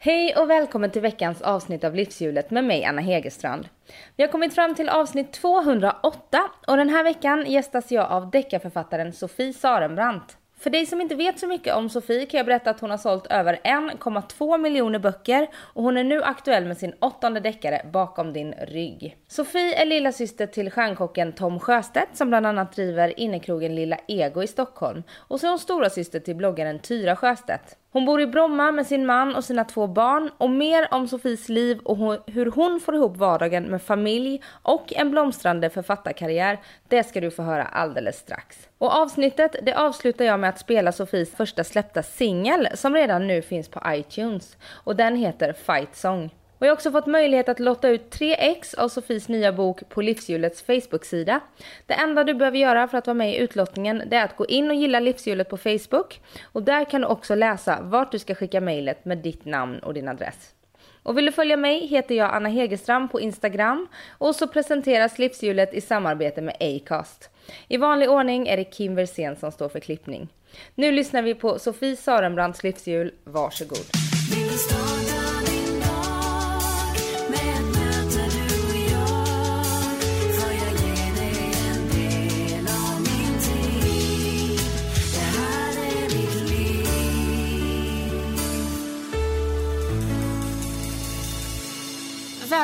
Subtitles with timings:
[0.00, 3.68] Hej och välkommen till veckans avsnitt av Livshjulet med mig Anna Hegerstrand.
[4.16, 9.12] Vi har kommit fram till avsnitt 208 och den här veckan gästas jag av deckarförfattaren
[9.12, 10.36] Sofie Sarenbrant.
[10.58, 12.98] För dig som inte vet så mycket om Sofie kan jag berätta att hon har
[12.98, 18.32] sålt över 1,2 miljoner böcker och hon är nu aktuell med sin åttonde deckare Bakom
[18.32, 19.16] din rygg.
[19.28, 24.42] Sofie är lilla syster till stjärnkocken Tom Sjöstedt som bland annat driver innekrogen Lilla Ego
[24.42, 27.76] i Stockholm och så är hon stora syster till bloggaren Tyra Sjöstedt.
[27.90, 31.48] Hon bor i Bromma med sin man och sina två barn och mer om Sofies
[31.48, 37.20] liv och hur hon får ihop vardagen med familj och en blomstrande författarkarriär, det ska
[37.20, 38.68] du få höra alldeles strax.
[38.78, 43.42] Och avsnittet det avslutar jag med att spela Sofies första släppta singel som redan nu
[43.42, 46.30] finns på iTunes och den heter Fight Song.
[46.58, 49.88] Och jag har också fått möjlighet att lotta ut 3 ex av Sofies nya bok
[49.88, 51.40] på Livshjulets Facebook-sida.
[51.86, 54.46] Det enda du behöver göra för att vara med i utlottningen det är att gå
[54.46, 56.20] in och gilla Livshjulet på Facebook.
[56.42, 59.94] Och där kan du också läsa vart du ska skicka mejlet med ditt namn och
[59.94, 60.54] din adress.
[61.02, 63.88] Och vill du följa mig heter jag Anna Hegerstrand på Instagram
[64.18, 67.30] och så presenteras Livshjulet i samarbete med Acast.
[67.68, 70.28] I vanlig ordning är det Kim Versén som står för klippning.
[70.74, 73.12] Nu lyssnar vi på Sofie Sarenbrants livshjul.
[73.24, 73.86] Varsågod.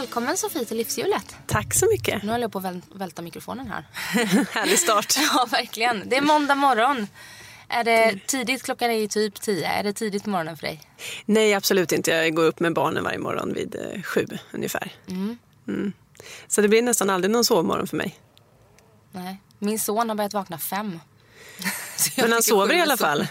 [0.05, 1.37] Välkommen Sofie till Livshjulet.
[1.47, 2.23] Tack så mycket.
[2.23, 3.87] Nu håller jag på att välta mikrofonen här.
[4.53, 5.15] Härlig start.
[5.33, 6.09] ja, verkligen.
[6.09, 7.07] Det är måndag morgon.
[7.69, 8.63] Är det tidigt?
[8.63, 9.69] Klockan är ju typ tio.
[9.69, 10.81] Är det tidigt på morgonen för dig?
[11.25, 12.11] Nej, absolut inte.
[12.11, 14.93] Jag går upp med barnen varje morgon vid eh, sju ungefär.
[15.09, 15.39] Mm.
[15.69, 15.93] Mm.
[16.49, 18.19] Så det blir nästan aldrig någon sovmorgon för mig.
[19.13, 19.41] Nej.
[19.59, 21.01] Min son har börjat vakna fem.
[22.17, 23.27] Men han sover i alla fall?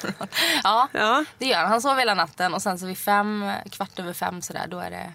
[0.64, 1.70] ja, ja, det gör han.
[1.70, 4.92] Han sover hela natten och sen så vid fem, kvart över fem sådär, då är
[4.92, 5.14] det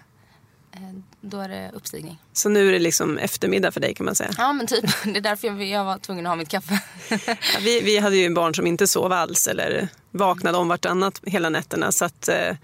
[1.21, 2.17] då är det uppstigning.
[2.33, 4.29] Så nu är det liksom eftermiddag för dig kan man säga?
[4.37, 4.85] Ja men typ.
[5.03, 6.81] Det är därför jag var tvungen att ha mitt kaffe.
[7.27, 11.49] ja, vi, vi hade ju barn som inte sov alls eller vaknade om vartannat hela
[11.49, 11.91] nätterna.
[11.91, 12.55] Så att eh,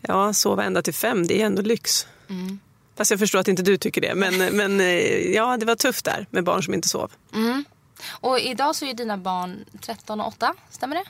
[0.00, 2.06] ja, sova ända till fem, det är ändå lyx.
[2.30, 2.58] Mm.
[2.96, 4.14] Fast jag förstår att inte du tycker det.
[4.14, 4.86] Men, men eh,
[5.34, 7.12] ja, det var tufft där med barn som inte sov.
[7.34, 7.64] Mm.
[8.10, 11.04] Och idag så är dina barn 13 och 8, stämmer det?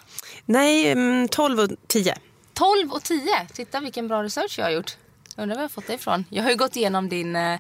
[0.45, 0.95] Nej,
[1.29, 2.19] 12 mm, och 10.
[2.55, 3.47] 12 och 10?
[3.53, 4.97] Titta vilken bra research jag har gjort.
[5.37, 6.25] Undrar var jag har fått det ifrån.
[6.31, 7.53] Jag har ju gått igenom din eh,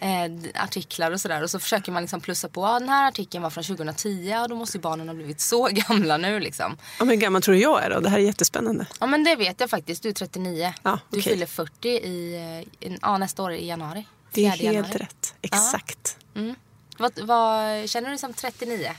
[0.00, 2.66] eh, artiklar och sådär och så försöker man liksom plussa på.
[2.66, 6.16] Den här artikeln var från 2010 och då måste ju barnen ha blivit så gamla
[6.16, 6.76] nu liksom.
[6.98, 8.00] Ja, men hur gammal tror du jag är då?
[8.00, 8.86] Det här är jättespännande.
[9.00, 10.02] Ja men det vet jag faktiskt.
[10.02, 10.72] Du är 39.
[10.82, 12.34] Ja, Du fyller 40 i,
[12.80, 14.06] eh, ja, nästa år i januari.
[14.32, 14.98] Det är helt januari.
[14.98, 15.34] rätt.
[15.42, 16.16] Exakt.
[16.32, 16.40] Ja.
[16.40, 16.54] Mm.
[16.98, 18.90] Vad, vad, känner du som 39?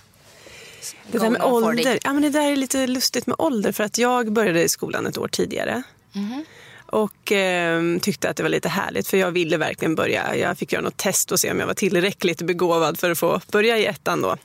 [1.11, 1.99] Det där med ålder.
[2.03, 5.07] Ja, men det där är lite lustigt med ålder för att jag började i skolan
[5.07, 5.83] ett år tidigare.
[6.15, 6.45] Mm.
[6.91, 10.35] Och eh, tyckte att det var lite härligt för jag ville verkligen börja.
[10.35, 13.41] Jag fick göra något test och se om jag var tillräckligt begåvad för att få
[13.51, 14.35] börja i ettan då.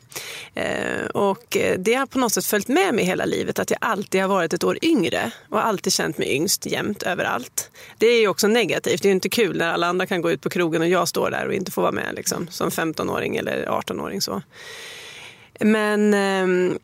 [0.55, 3.79] Eh, och eh, det har på något sätt följt med mig hela livet att jag
[3.81, 7.71] alltid har varit ett år yngre och alltid känt mig yngst jämt överallt.
[7.99, 9.03] Det är ju också negativt.
[9.03, 11.09] Det är ju inte kul när alla andra kan gå ut på krogen och jag
[11.09, 14.21] står där och inte får vara med liksom, som 15-åring eller 18-åring.
[14.21, 14.43] så.
[15.61, 16.77] Men eh,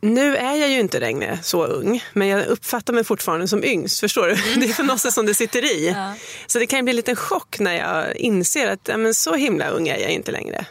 [0.00, 4.00] nu är jag ju inte längre så ung, men jag uppfattar mig fortfarande som yngst.
[4.00, 4.34] Förstår du?
[4.34, 4.60] Mm.
[4.60, 5.88] Det är för något som det sitter i.
[5.88, 6.14] Ja.
[6.46, 9.68] Så det kan bli en liten chock när jag inser att ja, men så himla
[9.68, 10.66] ung är jag inte längre.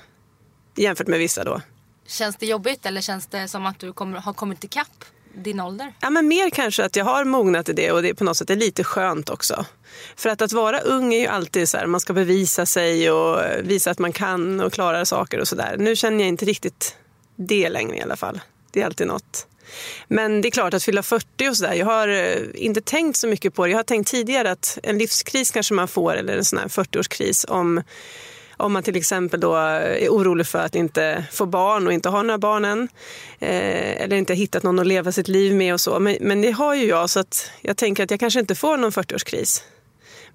[0.76, 1.62] Jämfört med vissa då.
[2.08, 5.94] Känns det jobbigt eller känns det som att du kommer, har kommit ikapp din ålder?
[6.02, 8.38] Ja, men mer kanske att jag har mognat i det och det är på något
[8.38, 9.66] sätt är lite skönt också.
[10.16, 13.42] För att, att vara ung är ju alltid så här, man ska bevisa sig och
[13.64, 15.76] visa att man kan och klarar saker och sådär.
[15.80, 16.96] Nu känner jag inte riktigt
[17.36, 18.40] det längre i alla fall.
[18.78, 19.48] Det är alltid något.
[20.08, 23.28] Men det är klart att fylla 40 och sådär, jag har eh, inte tänkt så
[23.28, 23.72] mycket på det.
[23.72, 27.50] Jag har tänkt tidigare att en livskris kanske man får, eller en sån här 40-årskris
[27.50, 27.84] om
[28.58, 32.24] om man till exempel då är orolig för att inte få barn och inte ha
[32.24, 32.90] några barn än.
[33.40, 36.00] Eh, eller inte hittat någon att leva sitt liv med och så.
[36.00, 38.78] Men, men det har ju jag så att jag tänker att jag kanske inte får
[38.78, 39.62] någon 40-årskris.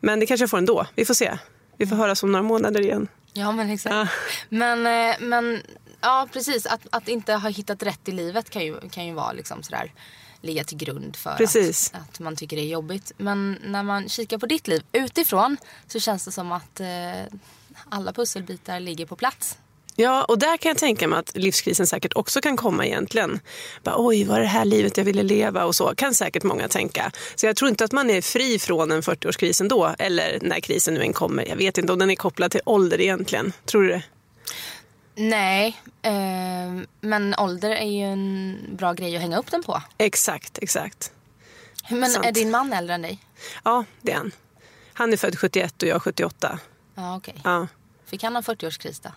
[0.00, 0.86] Men det kanske jag får ändå.
[0.94, 1.38] Vi får se.
[1.76, 3.08] Vi får höra om några månader igen.
[3.32, 3.94] Ja men exakt.
[3.94, 4.08] Ja.
[4.48, 5.60] Men, eh, men
[6.02, 6.66] Ja, precis.
[6.66, 9.92] Att, att inte ha hittat rätt i livet kan ju, kan ju vara liksom sådär
[10.40, 13.12] ligga till grund för att, att, man tycker det är jobbigt.
[13.16, 15.56] Men när man kikar på ditt liv utifrån
[15.86, 16.86] så känns det som att eh,
[17.88, 19.58] alla pusselbitar ligger på plats.
[19.96, 23.40] Ja, och där kan jag tänka mig att livskrisen säkert också kan komma egentligen.
[23.82, 27.12] Bara, Oj, var det här livet jag ville leva och så kan säkert många tänka.
[27.34, 30.94] Så jag tror inte att man är fri från en 40-årskris ändå, eller när krisen
[30.94, 31.48] nu än kommer.
[31.48, 33.52] Jag vet inte om den är kopplad till ålder egentligen.
[33.66, 34.02] Tror du det?
[35.14, 36.12] Nej, eh,
[37.00, 39.82] men ålder är ju en bra grej att hänga upp den på.
[39.98, 41.12] Exakt, exakt.
[41.88, 42.26] Men Sant.
[42.26, 43.18] är din man äldre än dig?
[43.64, 44.32] Ja, det är han.
[44.92, 46.58] Han är född 71 och jag 78.
[46.94, 47.34] Ja, okej.
[47.38, 47.52] Okay.
[47.52, 47.66] Ja.
[48.06, 49.10] Fick han en 40-årskris då?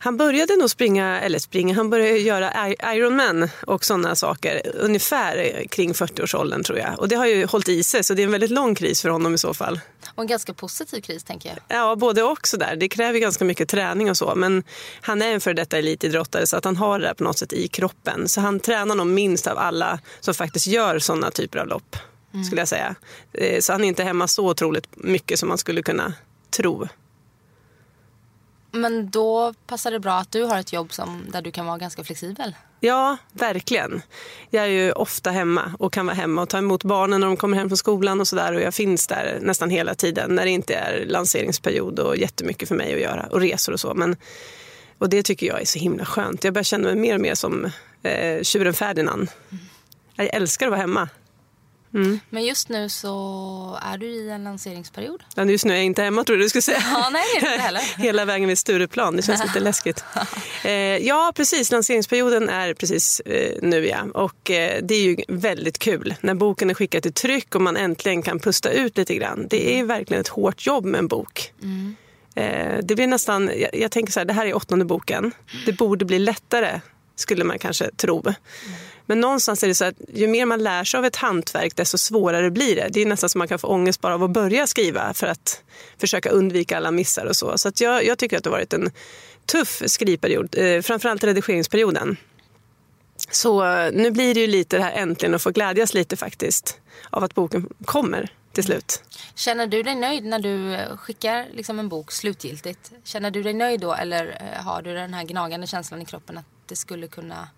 [0.00, 5.92] Han började nog springa, eller springa, han började göra Ironman och sådana saker ungefär kring
[5.92, 6.98] 40-årsåldern tror jag.
[6.98, 9.08] Och det har ju hållit i sig så det är en väldigt lång kris för
[9.08, 9.80] honom i så fall.
[10.18, 11.58] Och en ganska positiv kris tänker jag.
[11.78, 12.76] Ja, både och sådär.
[12.76, 14.34] Det kräver ganska mycket träning och så.
[14.34, 14.62] Men
[15.00, 17.52] han är en för detta elitidrottare så att han har det där på något sätt
[17.52, 18.28] i kroppen.
[18.28, 21.96] Så han tränar nog minst av alla som faktiskt gör sådana typer av lopp.
[22.32, 22.44] Mm.
[22.44, 22.94] Skulle jag säga.
[23.32, 26.12] Eh, så han är inte hemma så otroligt mycket som man skulle kunna
[26.50, 26.88] tro.
[28.70, 31.78] Men då passar det bra att du har ett jobb som, där du kan vara
[31.78, 32.54] ganska flexibel.
[32.80, 34.02] Ja, verkligen.
[34.50, 37.36] Jag är ju ofta hemma och kan vara hemma och ta emot barnen när de
[37.36, 38.54] kommer hem från skolan och sådär.
[38.54, 42.74] Och jag finns där nästan hela tiden när det inte är lanseringsperiod och jättemycket för
[42.74, 43.94] mig att göra och resor och så.
[43.94, 44.16] Men,
[44.98, 46.44] och det tycker jag är så himla skönt.
[46.44, 47.70] Jag börjar känna mig mer och mer som
[48.02, 49.28] eh, tjuren Ferdinand.
[50.14, 51.08] Jag älskar att vara hemma.
[51.94, 52.20] Mm.
[52.30, 55.22] Men just nu så är du i en lanseringsperiod.
[55.34, 56.82] Ja, just nu är jag inte hemma tror du skulle säga.
[56.92, 57.80] Ja, nej, inte heller.
[57.98, 60.04] Hela vägen vid Stureplan, det känns lite läskigt.
[60.64, 61.70] Eh, ja, precis.
[61.70, 63.98] Lanseringsperioden är precis eh, nu ja.
[64.14, 67.76] Och eh, det är ju väldigt kul när boken är skickad till tryck och man
[67.76, 69.46] äntligen kan pusta ut lite grann.
[69.50, 71.52] Det är verkligen ett hårt jobb med en bok.
[71.62, 71.96] Mm.
[72.34, 75.32] Eh, det blir nästan, jag, jag, tänker så här, det här är åttonde boken.
[75.66, 76.80] Det borde bli lättare
[77.16, 78.20] skulle man kanske tro.
[78.20, 78.34] Mm.
[79.08, 81.98] Men någonstans är det så att ju mer man lär sig av ett hantverk desto
[81.98, 82.88] svårare blir det.
[82.92, 85.62] Det är nästan som man kan få ångest bara av att börja skriva för att
[85.98, 87.58] försöka undvika alla missar och så.
[87.58, 88.90] Så jag, jag, tycker att det har varit en
[89.46, 92.16] tuff skrivperiod, eh, framförallt redigeringsperioden.
[93.30, 96.80] Så eh, nu blir det ju lite det här äntligen att få glädjas lite faktiskt
[97.10, 99.02] av att boken kommer till slut.
[99.34, 102.92] Känner du dig nöjd när du eh, skickar liksom en bok slutgiltigt?
[103.04, 106.38] Känner du dig nöjd då eller eh, har du den här gnagande känslan i kroppen
[106.38, 107.48] att det skulle kunna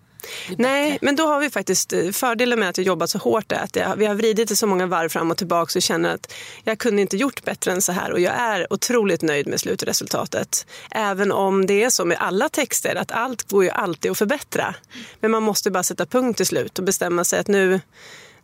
[0.57, 3.59] Nej, men då har vi faktiskt eh, fördelen med att jag jobbat så hårt är
[3.59, 6.33] att jag, vi har vridit det så många varv fram och tillbaka och känner att
[6.63, 10.65] jag kunde inte gjort bättre än så här och jag är otroligt nöjd med slutresultatet.
[10.91, 14.75] Även om det är så med alla texter att allt går ju alltid att förbättra.
[15.19, 17.79] Men man måste bara sätta punkt till slut och bestämma sig att nu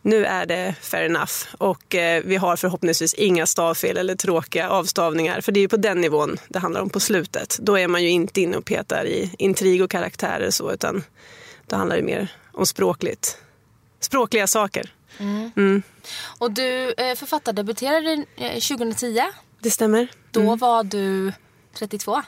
[0.02, 5.42] nu är det fair enough och eh, vi har förhoppningsvis inga stavfel eller tråkiga avstavningar
[5.42, 7.58] för det är ju på den nivån det handlar om på slutet.
[7.62, 11.04] Då är man ju inte inne och petar i intrig och karaktärer och så utan
[11.68, 13.38] då handlar det mer om språkligt.
[14.00, 14.94] språkliga saker.
[15.20, 15.52] Mm.
[15.56, 15.84] Mm.
[16.38, 19.18] Och du eh, författardebuterade 2010.
[19.18, 19.26] Eh,
[19.60, 20.08] det stämmer.
[20.32, 20.58] Då mm.
[20.58, 21.34] var du
[21.74, 22.22] 32.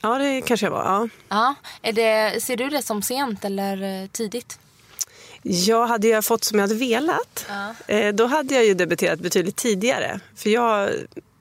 [0.00, 0.84] Ja, det kanske jag var.
[0.84, 1.08] Ja.
[1.28, 1.54] Ja.
[1.82, 4.58] Är det, ser du det som sent eller tidigt?
[5.42, 7.46] Ja, hade jag fått som jag hade velat,
[7.86, 8.12] ja.
[8.12, 10.20] då hade jag ju debuterat betydligt tidigare.
[10.36, 10.90] För jag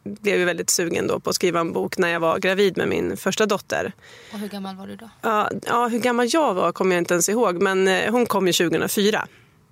[0.10, 2.88] blev ju väldigt sugen då på att skriva en bok när jag var gravid med
[2.88, 3.94] min första dotter.
[4.34, 5.10] Och hur gammal var du då?
[5.22, 7.62] Ja, ja hur gammal jag var kommer jag inte ens ihåg.
[7.62, 9.28] Men eh, hon kom ju 2004.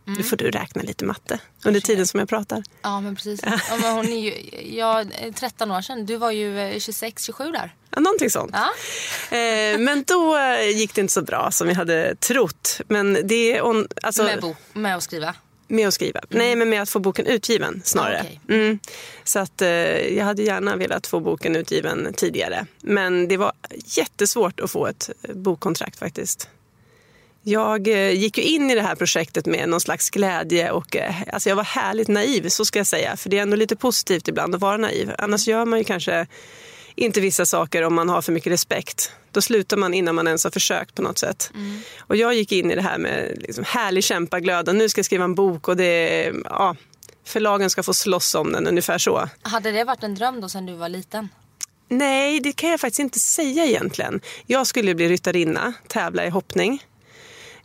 [0.07, 0.17] Mm.
[0.17, 2.63] Nu får du räkna lite matte under tiden som jag pratar.
[2.81, 3.39] Ja, men precis.
[3.43, 4.33] Ja, men hon är ju,
[4.77, 5.03] ja,
[5.35, 6.05] 13 år sedan.
[6.05, 7.75] Du var ju 26, eh, 27 där.
[7.89, 8.51] Ja, någonting sånt.
[8.53, 8.69] Ja.
[9.37, 10.37] Eh, men då
[10.73, 12.81] gick det inte så bra som vi hade trott.
[12.87, 15.35] Men det, on, alltså, med, bo, med att skriva?
[15.67, 16.19] Med att skriva.
[16.19, 16.45] Mm.
[16.45, 18.19] Nej, men med att få boken utgiven snarare.
[18.19, 18.57] Ah, okay.
[18.57, 18.79] mm.
[19.23, 19.69] Så att eh,
[20.17, 22.65] jag hade gärna velat få boken utgiven tidigare.
[22.81, 23.51] Men det var
[23.85, 26.49] jättesvårt att få ett eh, bokkontrakt faktiskt.
[27.43, 31.15] Jag eh, gick ju in i det här projektet med någon slags glädje och eh,
[31.33, 33.17] alltså jag var härligt naiv, så ska jag säga.
[33.17, 35.11] För det är ändå lite positivt ibland att vara naiv.
[35.17, 36.27] Annars gör man ju kanske
[36.97, 39.11] inte vissa saker om man har för mycket respekt.
[39.31, 41.51] Då slutar man innan man ens har försökt på något sätt.
[41.55, 41.79] Mm.
[41.99, 45.05] Och jag gick in i det här med liksom härlig kämpaglöd och nu ska jag
[45.05, 46.75] skriva en bok och det, ja,
[47.25, 49.29] förlagen ska få slåss om den, ungefär så.
[49.41, 51.29] Hade det varit en dröm då sen du var liten?
[51.89, 54.21] Nej, det kan jag faktiskt inte säga egentligen.
[54.45, 56.83] Jag skulle bli ryttarinna, tävla i hoppning.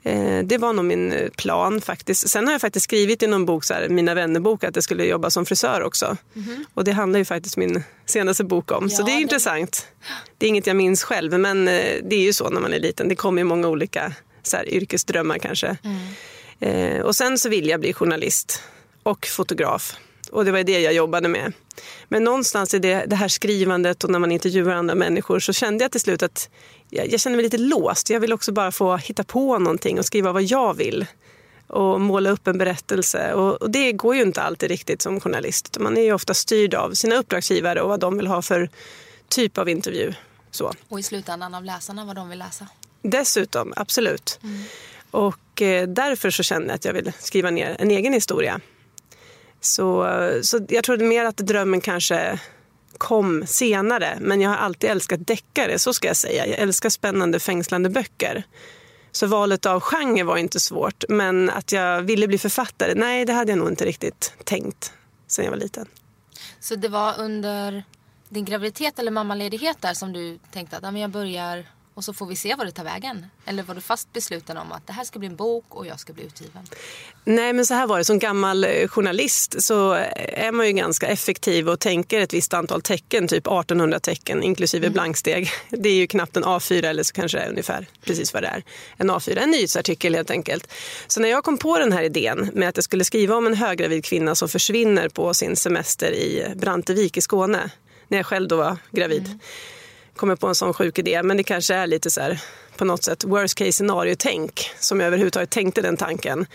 [0.03, 2.29] Eh, det var nog min eh, plan faktiskt.
[2.29, 5.05] Sen har jag faktiskt skrivit i någon bok, så här, Mina vännerbok, att jag skulle
[5.05, 6.17] jobba som frisör också.
[6.37, 6.65] Mm.
[6.75, 8.89] Och det handlar ju faktiskt min senaste bok om.
[8.91, 9.23] Ja, så det är det...
[9.23, 9.87] intressant.
[10.39, 12.79] Det är inget jag minns själv, men eh, det är ju så när man är
[12.79, 13.09] liten.
[13.09, 15.77] Det kommer ju många olika så här, yrkesdrömmar kanske.
[15.85, 17.03] Mm.
[17.03, 18.63] och sen så vill jag bli journalist
[19.03, 19.97] och fotograf.
[20.33, 21.53] Och det var det jag jobbade med.
[22.09, 25.85] Men någonstans i det, det här skrivandet och när man intervjuar andra människor så kände
[25.85, 26.51] jag till slut att
[26.91, 28.11] jag, jag kände mig lite låst.
[28.11, 31.07] Jag vill också bara få hitta på någonting och skriva vad jag vill
[31.67, 33.33] och måla upp en berättelse.
[33.33, 35.79] Och, det går ju inte alltid riktigt som journalist.
[35.81, 38.71] Man är ju ofta styrd av sina uppdragsgivare och vad de vill ha för
[39.29, 40.13] typ av intervju.
[40.51, 40.73] Så.
[40.89, 42.69] Och i slutändan av läsarna vad de vill läsa.
[43.03, 44.41] Dessutom, absolut.
[44.43, 44.63] Mm.
[45.11, 48.61] Och eh, därför så känner jag att jag vill skriva ner en egen historia.
[49.65, 50.07] Så,
[50.43, 52.41] så jag trodde mer att drömmen kanske
[52.99, 54.19] kom senare.
[54.21, 56.47] Men jag har alltid älskat deckare, så ska jag säga.
[56.47, 58.45] Jag älskar spännande, fängslande böcker.
[59.13, 61.05] Så valet av genre var inte svårt.
[61.09, 64.93] Men att jag ville bli författare, nej det hade jag nog inte riktigt tänkt
[65.27, 65.87] sen jag var liten.
[66.61, 67.85] Så det var under
[68.29, 72.37] din graviditet eller mammaledighet där som du tänkte att jag börjar och så får vi
[72.37, 73.27] se vad det tar vägen?
[73.45, 76.01] Eller var du fast besluten om att det här ska bli en bok och jag
[76.01, 76.63] ska bli utgiven?
[77.25, 78.05] Nej, men så här var det.
[78.05, 82.83] Som gammal eh, journalist så är man ju ganska effektiv och tänker ett visst antal
[82.83, 84.93] tecken, typ 1800 tecken inklusive mm.
[84.93, 85.51] blanksteg.
[85.71, 88.49] Det är ju knappt en A4 eller så kanske det är ungefär precis vad det
[88.49, 88.65] är.
[88.97, 90.73] En A4, en nyhetsartikel helt enkelt.
[91.07, 93.55] Så när jag kom på den här idén med att jag skulle skriva om en
[93.55, 97.71] höggravid kvinna som försvinner på sin semester i Brantevik i Skåne,
[98.09, 99.27] när jag själv då var gravid.
[99.27, 99.41] Mm
[100.17, 101.23] kommer på en sån sjuk idé.
[101.23, 102.41] Men det kanske är lite så här,
[102.77, 106.47] på något sätt worst case scenario-tänk som jag överhuvudtaget tänkte den tanken.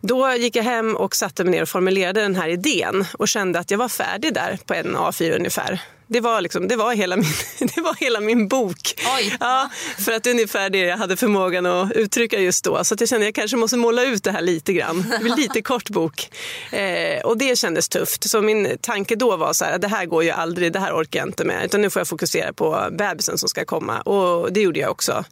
[0.00, 3.58] Då gick jag hem och satte mig ner och formulerade den här idén och kände
[3.58, 5.80] att jag var färdig där på en A4 ungefär.
[6.08, 7.32] Det var, liksom, det var, hela, min,
[7.74, 8.94] det var hela min bok.
[9.16, 9.36] Oj.
[9.40, 12.84] Ja, för att det är ungefär det jag hade förmågan att uttrycka just då.
[12.84, 15.06] Så att jag kände att jag kanske måste måla ut det här lite grann.
[15.10, 16.30] Det blir lite kort bok.
[16.72, 18.30] Eh, och det kändes tufft.
[18.30, 21.20] Så min tanke då var så här, det här går ju aldrig, det här orkar
[21.20, 21.64] jag inte med.
[21.64, 24.00] Utan nu får jag fokusera på bebisen som ska komma.
[24.00, 25.24] Och det gjorde jag också.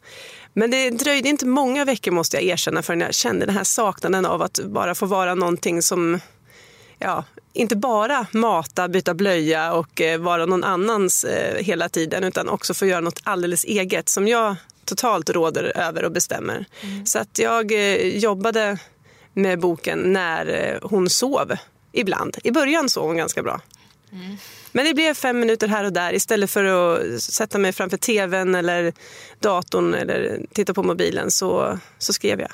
[0.53, 4.25] Men det dröjde inte många veckor måste jag erkänna förrän jag kände den här saknaden
[4.25, 6.19] av att bara få vara någonting som
[6.99, 7.23] ja,
[7.55, 12.73] inte bara mata, byta blöja och eh, vara någon annans eh, hela tiden utan också
[12.73, 16.65] få göra något alldeles eget som jag totalt råder över och bestämmer.
[16.81, 17.05] Mm.
[17.05, 18.77] Så att jag eh, jobbade
[19.33, 21.55] med boken när hon sov
[21.91, 22.37] ibland.
[22.43, 23.61] I början sov hon ganska bra.
[24.11, 24.37] Mm.
[24.71, 28.55] Men det blev fem minuter här och där istället för att sätta mig framför tvn
[28.55, 28.93] eller
[29.39, 32.51] datorn eller titta på mobilen så, så skrev jag.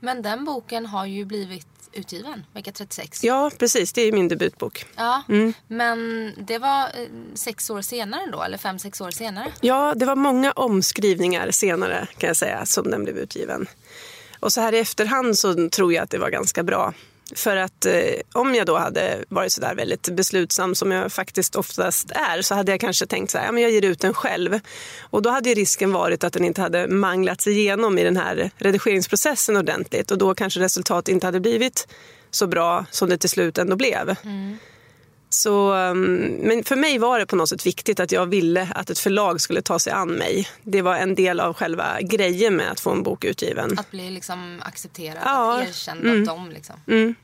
[0.00, 3.24] Men den boken har ju blivit utgiven, vecka 36.
[3.24, 3.92] Ja, precis.
[3.92, 4.86] Det är min debutbok.
[4.96, 5.52] Ja, mm.
[5.68, 9.52] Men det var eh, sex år senare då, eller fem, sex år senare?
[9.60, 13.66] Ja, det var många omskrivningar senare kan jag säga som den blev utgiven.
[14.40, 16.94] Och så här i efterhand så tror jag att det var ganska bra.
[17.34, 17.94] För att eh,
[18.32, 22.54] om jag då hade varit så där väldigt beslutsam som jag faktiskt oftast är så
[22.54, 24.60] hade jag kanske tänkt så här, ja, men jag ger ut den själv.
[25.00, 29.56] Och då hade risken varit att den inte hade manglats igenom i den här redigeringsprocessen
[29.56, 31.88] ordentligt och då kanske resultatet inte hade blivit
[32.30, 34.16] så bra som det till slut ändå blev.
[34.22, 34.58] Mm.
[35.34, 36.00] Så, um,
[36.40, 39.40] men för mig var det på något sätt viktigt att jag ville att ett förlag
[39.40, 40.48] skulle ta sig an mig.
[40.62, 43.78] Det var en del av själva grejen med att få en bok utgiven.
[43.78, 45.60] Att bli liksom accepterad, ja.
[45.60, 46.20] att erkänd mm.
[46.20, 46.50] av dem.
[46.50, 46.76] Liksom.
[46.86, 47.14] Mm.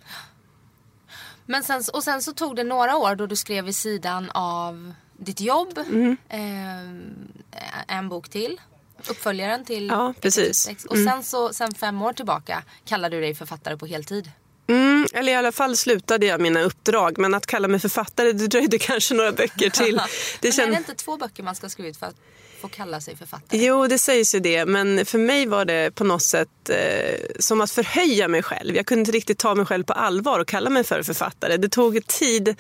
[1.47, 4.93] Men sen, och sen så tog det några år då du skrev vid sidan av
[5.17, 6.17] ditt jobb mm.
[6.29, 8.61] eh, en bok till.
[9.09, 10.69] Uppföljaren till Ja, precis.
[10.89, 11.23] Och sen, mm.
[11.23, 14.31] så, sen fem år tillbaka kallar du dig författare på heltid.
[14.71, 17.19] Mm, eller i alla fall slutade jag mina uppdrag.
[17.19, 20.01] Men att kalla mig författare det dröjde kanske några böcker till.
[20.41, 22.17] Det men är det inte två böcker man ska skriva ut för att
[22.61, 23.65] få kalla sig författare?
[23.65, 24.67] Jo, det sägs ju det.
[24.67, 28.77] Men för mig var det på något sätt eh, som att förhöja mig själv.
[28.77, 31.57] Jag kunde inte riktigt ta mig själv på allvar och kalla mig för författare.
[31.57, 32.57] Det tog tid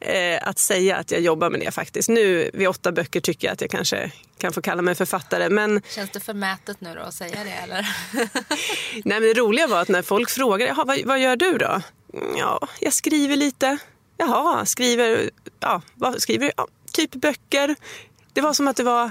[0.00, 2.08] eh, att säga att jag jobbar med det faktiskt.
[2.08, 5.48] Nu vid åtta böcker tycker jag att jag kanske kan få kalla mig författare.
[5.48, 5.82] Men...
[5.88, 7.88] Känns det förmätet nu då att säga det eller?
[9.04, 11.80] Nej men det roliga var att när folk frågade, vad, vad gör du då?
[12.36, 13.78] Ja, jag skriver lite.
[14.16, 15.30] Jaha, skriver,
[15.60, 16.52] ja, vad skriver du?
[16.56, 17.76] Ja, typ böcker.
[18.32, 19.10] Det var som att det var,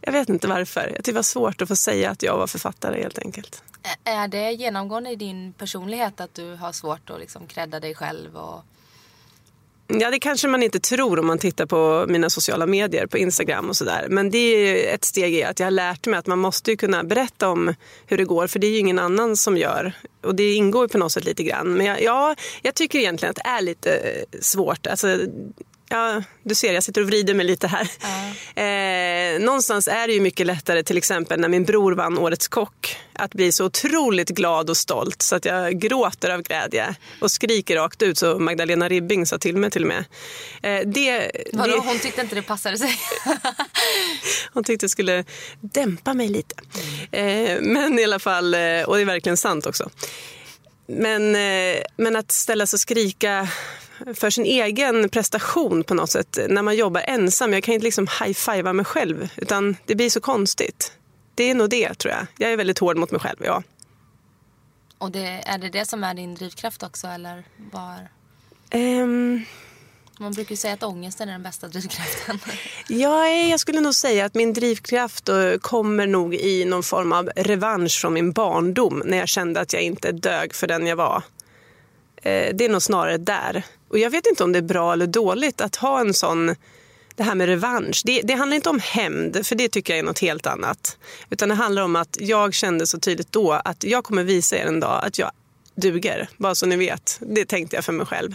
[0.00, 0.80] jag vet inte varför.
[0.80, 3.62] Jag tyckte det var svårt att få säga att jag var författare helt enkelt.
[4.04, 8.36] Är det genomgående i din personlighet att du har svårt att liksom credda dig själv
[8.36, 8.64] och
[9.92, 13.68] Ja, det kanske man inte tror om man tittar på mina sociala medier på Instagram
[13.68, 14.06] och sådär.
[14.10, 17.04] Men det är ett steg i att jag har lärt mig att man måste kunna
[17.04, 17.74] berätta om
[18.06, 19.92] hur det går för det är ju ingen annan som gör.
[20.22, 21.72] Och det ingår på något sätt lite grann.
[21.74, 24.86] Men jag, ja, jag tycker egentligen att det är lite svårt.
[24.86, 25.18] Alltså,
[25.92, 27.90] Ja, du ser, jag sitter och vrider mig lite här.
[28.02, 29.40] Mm.
[29.40, 32.96] Eh, någonstans är det ju mycket lättare, till exempel när min bror vann Årets kock,
[33.12, 37.76] att bli så otroligt glad och stolt så att jag gråter av glädje och skriker
[37.76, 40.04] rakt ut så Magdalena Ribbing sa till mig till och med.
[40.62, 41.80] Eh, det, Vadå, det...
[41.80, 42.98] hon tyckte inte det passade sig?
[44.52, 45.24] hon tyckte det skulle
[45.60, 46.54] dämpa mig lite.
[47.12, 49.90] Eh, men i alla fall, eh, och det är verkligen sant också.
[50.86, 53.48] Men, eh, men att ställa sig och skrika
[54.14, 57.52] för sin egen prestation på något sätt när man jobbar ensam.
[57.52, 60.92] Jag kan inte liksom high-fivea mig själv utan det blir så konstigt.
[61.34, 62.26] Det är nog det tror jag.
[62.38, 63.62] Jag är väldigt hård mot mig själv, ja.
[64.98, 68.08] Och det, är det det som är din drivkraft också eller var?
[68.74, 69.44] Um...
[70.20, 72.38] Man brukar ju säga att ångesten är den bästa drivkraften.
[72.88, 75.28] Ja, jag skulle nog säga att min drivkraft
[75.60, 79.82] kommer nog i någon form av revansch från min barndom när jag kände att jag
[79.82, 81.22] inte dög för den jag var.
[82.22, 83.62] Eh, det är nog snarare där.
[83.88, 86.54] Och jag vet inte om det är bra eller dåligt att ha en sån
[87.14, 88.02] det här med revansch.
[88.04, 90.98] Det, det, handlar inte om hämnd, för det tycker jag är något helt annat.
[91.30, 94.66] Utan det handlar om att jag kände så tydligt då att jag kommer visa er
[94.66, 95.30] en dag att jag
[95.74, 96.28] duger.
[96.36, 97.18] Bara så ni vet.
[97.20, 98.34] Det tänkte jag för mig själv.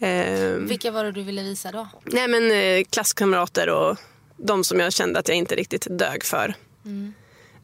[0.00, 1.88] Eh, Vilka var det du ville visa då?
[2.04, 3.96] Nej men eh, klasskamrater och
[4.36, 6.54] de som jag kände att jag inte riktigt dög för.
[6.84, 7.14] Mm.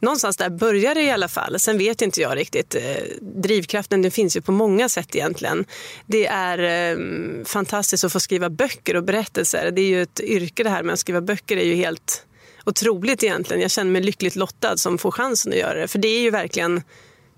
[0.07, 1.61] Någonstans där började det i alla fall.
[1.61, 2.75] Sen vet inte jag riktigt.
[2.75, 2.81] Eh,
[3.21, 5.65] drivkraften den finns ju på många sätt egentligen.
[6.07, 6.99] Det är eh,
[7.45, 9.71] fantastiskt att få skriva böcker och berättelser.
[9.71, 11.57] Det är ju ett yrke det här med att skriva böcker.
[11.57, 12.27] är ju helt
[12.65, 13.63] otroligt egentligen.
[13.63, 15.89] Jag känner mig lyckligt lottad som får chansen att göra det.
[15.89, 16.83] För det är ju verkligen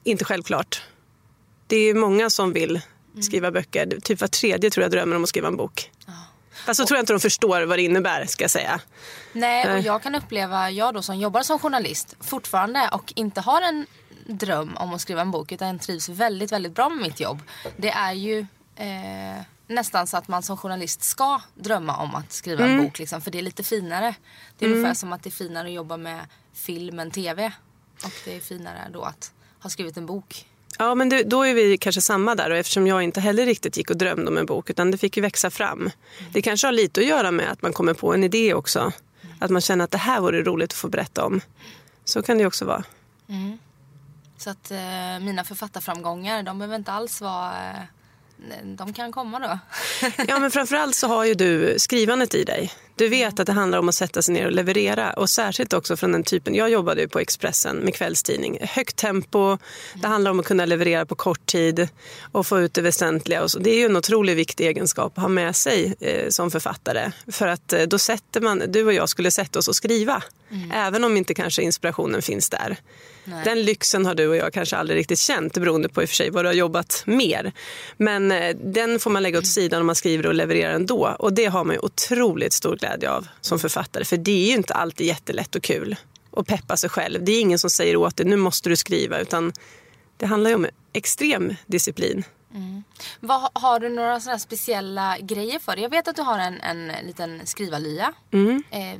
[0.04, 0.82] inte självklart.
[1.66, 2.80] Det är många som vill
[3.20, 3.98] skriva böcker.
[4.02, 5.90] Typ var tredje tror jag drömmer om att skriva en bok.
[6.68, 8.80] Fast så tror jag inte de förstår vad det innebär ska jag säga.
[9.32, 13.62] Nej, och jag kan uppleva, jag då som jobbar som journalist fortfarande och inte har
[13.62, 13.86] en
[14.26, 17.42] dröm om att skriva en bok utan trivs väldigt, väldigt bra med mitt jobb.
[17.76, 18.46] Det är ju
[18.76, 22.78] eh, nästan så att man som journalist ska drömma om att skriva mm.
[22.78, 24.14] en bok liksom, för det är lite finare.
[24.58, 24.78] Det är mm.
[24.78, 26.20] ungefär som att det är finare att jobba med
[26.54, 27.52] film än tv.
[28.04, 29.32] Och det är finare då att
[29.62, 30.46] ha skrivit en bok.
[30.78, 33.76] Ja, men det, då är vi kanske samma där och eftersom jag inte heller riktigt
[33.76, 35.90] gick och drömde om en bok utan det fick ju växa fram.
[36.32, 38.92] Det kanske har lite att göra med att man kommer på en idé också.
[39.38, 41.40] Att man känner att det här vore roligt att få berätta om.
[42.04, 42.84] Så kan det ju också vara.
[43.28, 43.58] Mm.
[44.36, 44.78] Så att eh,
[45.20, 47.97] mina författarframgångar, de behöver inte alls vara eh
[48.64, 49.58] de kan komma då.
[50.28, 52.72] ja, men framförallt så har ju du skrivandet i dig.
[52.94, 55.12] Du vet att det handlar om att sätta sig ner och leverera.
[55.12, 56.54] Och särskilt också från den typen.
[56.54, 58.58] Jag jobbade ju på Expressen med kvällstidning.
[58.62, 59.58] Högt tempo,
[59.94, 61.88] det handlar om att kunna leverera på kort tid
[62.32, 63.42] och få ut det väsentliga.
[63.42, 63.58] Och så.
[63.58, 67.12] Det är ju en otroligt viktig egenskap att ha med sig eh, som författare.
[67.32, 70.22] För att eh, då sätter man, du och jag skulle sätta oss och skriva.
[70.50, 70.70] Mm.
[70.70, 72.76] Även om inte kanske inspirationen finns där.
[73.30, 73.44] Nej.
[73.44, 76.16] Den lyxen har du och jag kanske aldrig riktigt känt beroende på i och för
[76.16, 77.52] sig vad du har jobbat mer.
[77.96, 81.16] Men eh, den får man lägga åt sidan om man skriver och levererar ändå.
[81.18, 84.04] Och det har man ju otroligt stor glädje av som författare.
[84.04, 85.96] För det är ju inte alltid jättelätt och kul
[86.36, 87.24] att peppa sig själv.
[87.24, 89.52] Det är ingen som säger åt dig nu måste du skriva utan
[90.16, 92.24] det handlar ju om extrem disciplin.
[92.54, 92.82] Mm.
[93.20, 95.82] Vad, har du några sådana speciella grejer för det?
[95.82, 98.12] Jag vet att du har en, en liten skrivarlya.
[98.30, 98.62] Mm.
[98.70, 98.94] Eh,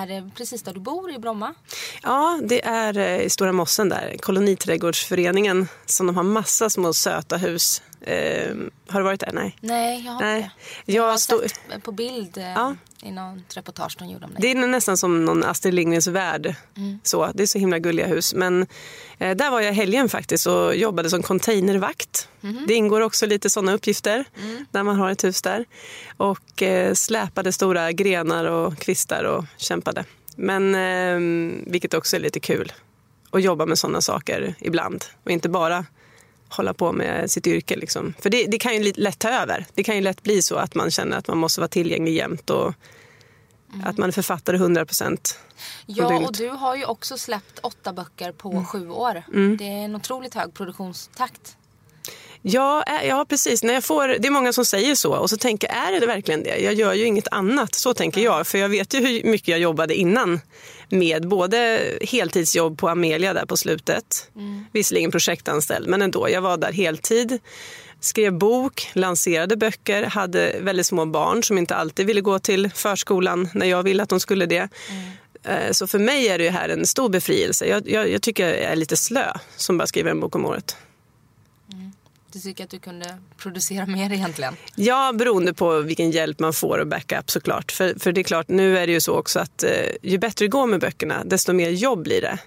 [0.00, 1.54] är det precis där du bor i Bromma?
[2.02, 4.16] Ja, det är eh, i Stora Mossen där.
[4.20, 7.82] Koloniträdgårdsföreningen som de har massa små söta hus.
[8.00, 8.56] Eh,
[8.88, 9.32] har du varit där?
[9.32, 9.56] Nej.
[9.60, 10.50] Nej, jag har inte.
[10.84, 12.38] Jag, jag har sett på bild.
[12.38, 14.42] Eh, ja i något reportage de gjorde om det.
[14.42, 16.54] Det är nästan som någon Astrid Lindgrens värld.
[16.76, 16.98] Mm.
[17.02, 18.34] Så, det är så himla gulliga hus.
[18.34, 18.66] Men
[19.18, 22.28] eh, där var jag helgen faktiskt och jobbade som containervakt.
[22.42, 22.64] Mm.
[22.66, 24.66] Det ingår också lite sådana uppgifter mm.
[24.70, 25.64] när man har ett hus där.
[26.16, 30.04] Och eh, släpade stora grenar och kvistar och kämpade.
[30.36, 32.72] Men eh, vilket också är lite kul
[33.30, 35.84] att jobba med sådana saker ibland och inte bara
[36.48, 37.76] hålla på med sitt yrke.
[37.76, 38.14] Liksom.
[38.18, 39.66] För det, det, kan ju lätt ta över.
[39.74, 42.50] Det kan ju lätt bli så att man känner att man måste vara tillgänglig jämt
[42.50, 42.74] och
[43.74, 43.86] mm.
[43.86, 45.38] att man är författare 100 procent.
[45.86, 48.64] Ja, och du har ju också släppt åtta böcker på mm.
[48.64, 49.22] sju år.
[49.28, 49.56] Mm.
[49.56, 51.56] Det är en otroligt hög produktionstakt.
[52.42, 53.62] Ja, ja, precis.
[53.62, 56.42] När jag får, det är många som säger så och så tänker är det verkligen
[56.42, 56.58] det?
[56.58, 57.74] Jag gör ju inget annat.
[57.74, 58.46] Så tänker jag.
[58.46, 60.40] För jag vet ju hur mycket jag jobbade innan
[60.88, 64.30] med både heltidsjobb på Amelia där på slutet.
[64.36, 64.64] Mm.
[64.72, 66.30] Visserligen projektanställd, men ändå.
[66.30, 67.38] Jag var där heltid.
[68.00, 73.48] Skrev bok, lanserade böcker, hade väldigt små barn som inte alltid ville gå till förskolan
[73.54, 74.68] när jag ville att de skulle det.
[74.88, 75.74] Mm.
[75.74, 77.66] Så för mig är det här en stor befrielse.
[77.66, 80.76] Jag, jag, jag tycker jag är lite slö som bara skriver en bok om året.
[82.32, 84.56] Du tycker att du kunde producera mer egentligen?
[84.74, 87.72] Ja, beroende på vilken hjälp man får och backup såklart.
[87.72, 89.70] För, för det är klart, nu är det ju så också att eh,
[90.02, 92.38] ju bättre det går med böckerna, desto mer jobb blir det.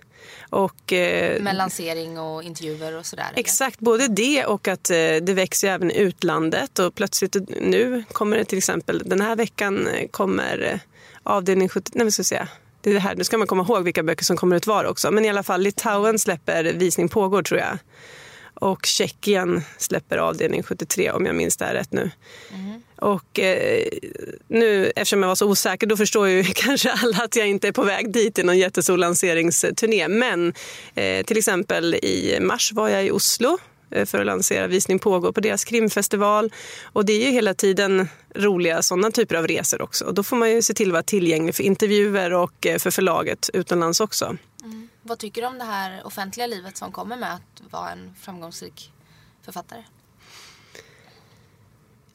[0.49, 3.31] Och, eh, med lansering och intervjuer och sådär?
[3.35, 3.85] Exakt, eller?
[3.85, 6.79] både det och att eh, det växer även i utlandet.
[6.79, 10.79] Och plötsligt nu kommer det till exempel, den här veckan eh, kommer eh,
[11.23, 12.47] avdelning 70, nej, ska säga,
[12.81, 14.85] det är det här, nu ska man komma ihåg vilka böcker som kommer ut var
[14.85, 15.11] också.
[15.11, 17.77] Men i alla fall, Litauen släpper Visning pågår tror jag.
[18.55, 22.11] Och Tjeckien släpper avdelning 73 om jag minns det här rätt nu.
[22.53, 22.81] Mm.
[22.95, 23.83] Och eh,
[24.47, 27.71] nu eftersom jag var så osäker då förstår ju kanske alla att jag inte är
[27.71, 30.07] på väg dit i någon jättestor lanseringsturné.
[30.07, 30.53] Men
[30.95, 33.57] eh, till exempel i mars var jag i Oslo
[33.91, 36.51] eh, för att lansera Visning pågår på deras krimfestival.
[36.83, 40.05] Och det är ju hela tiden roliga sådana typer av resor också.
[40.05, 42.91] Och då får man ju se till att vara tillgänglig för intervjuer och eh, för
[42.91, 44.37] förlaget utomlands också.
[44.63, 44.89] Mm.
[45.07, 48.91] Vad tycker du om det här offentliga livet som kommer med att vara en framgångsrik
[49.41, 49.83] författare?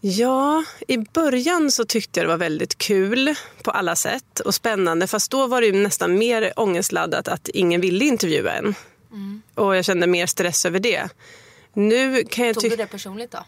[0.00, 5.06] Ja, i början så tyckte jag det var väldigt kul på alla sätt och spännande.
[5.06, 8.74] Fast då var det nästan mer ångestladdat att ingen ville intervjua en.
[9.10, 9.42] Mm.
[9.54, 11.08] Och jag kände mer stress över det.
[11.72, 13.44] Nu kan jag Tog du det personligt då?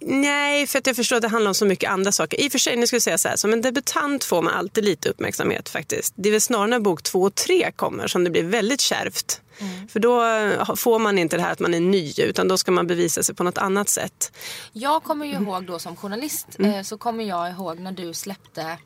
[0.00, 2.40] Nej, för att jag förstår att det handlar om så mycket andra saker.
[2.40, 4.54] I och för sig, nu ska jag säga så här, som en debutant får man
[4.54, 6.14] alltid lite uppmärksamhet faktiskt.
[6.16, 9.40] Det är väl snarare när bok två och tre kommer som det blir väldigt kärvt.
[9.58, 9.88] Mm.
[9.88, 12.86] För då får man inte det här att man är ny utan då ska man
[12.86, 14.32] bevisa sig på något annat sätt.
[14.72, 16.74] Jag kommer ju ihåg då som journalist mm.
[16.74, 18.78] Eh, så kommer jag ihåg när du släppte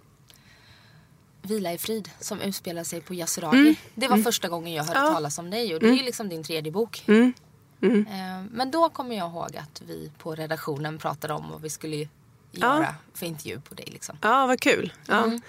[1.42, 3.58] Vila i frid som utspelar sig på Yasuragi.
[3.58, 3.74] Mm.
[3.94, 4.24] Det var mm.
[4.24, 5.12] första gången jag hörde ja.
[5.12, 6.04] talas om dig och det är ju mm.
[6.04, 7.04] liksom din tredje bok.
[7.82, 8.06] Mm.
[8.10, 8.40] Mm.
[8.40, 11.96] Eh, men då kommer jag ihåg att vi på redaktionen pratade om vad vi skulle
[11.96, 12.08] göra
[12.52, 12.94] ja.
[13.14, 13.88] för intervju på dig.
[13.92, 14.18] Liksom.
[14.22, 14.92] Ja, vad kul.
[15.06, 15.24] Ja.
[15.24, 15.40] Mm.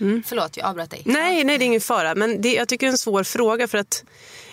[0.00, 0.22] Mm.
[0.26, 1.02] Förlåt, jag avbröt dig.
[1.04, 2.14] Nej, nej, det är ingen fara.
[2.14, 4.04] Men det, jag tycker det är en svår fråga för att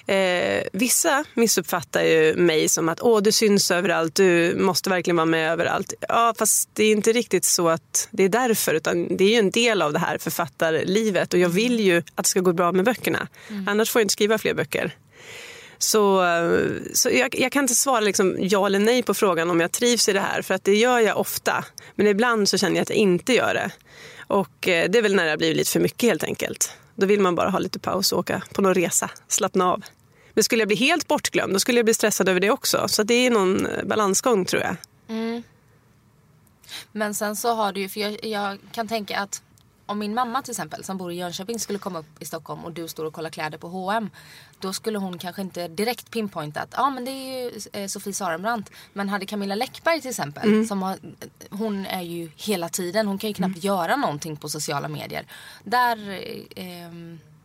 [0.06, 5.26] eh, vissa missuppfattar ju mig som att Åh, du syns överallt, du måste verkligen vara
[5.26, 5.94] med överallt.
[6.10, 9.40] Ja, fast det är inte riktigt så att det är därför utan det är ju
[9.40, 12.72] en del av det här författarlivet och jag vill ju att det ska gå bra
[12.72, 13.28] med böckerna.
[13.50, 13.68] Mm.
[13.68, 14.96] Annars får jag inte skriva fler böcker.
[15.84, 16.26] Så,
[16.94, 20.10] så jag, jag, kan inte svara liksom ja eller nej på frågan om jag trivs
[20.10, 21.66] i det här för att det gör jag ofta.
[21.96, 23.72] Men ibland så känner jag att jag inte gör det.
[24.28, 26.72] Och eh, det är väl när det har blivit lite för mycket helt enkelt.
[26.96, 29.84] Då vill man bara ha lite paus och åka på någon resa, slappna av.
[30.34, 32.88] Men skulle jag bli helt bortglömd då skulle jag bli stressad över det också.
[32.88, 34.76] Så det är någon balansgång tror jag.
[35.08, 35.44] Mm.
[36.92, 39.42] Men sen så har du ju, för jag, jag kan tänka att
[39.92, 42.72] om min mamma till exempel som bor i Jönköping skulle komma upp i Stockholm och
[42.72, 44.10] du står och kollar kläder på H&M
[44.60, 48.14] Då skulle hon kanske inte direkt pinpointa att ah, men det är ju eh, Sofie
[48.14, 48.72] Sarenbrant.
[48.94, 50.66] Men hade Camilla Läckberg till exempel, mm.
[50.66, 50.98] som har,
[51.50, 53.66] hon är ju hela tiden, hon kan ju knappt mm.
[53.66, 55.26] göra någonting på sociala medier.
[55.64, 56.20] Där
[56.56, 56.92] eh,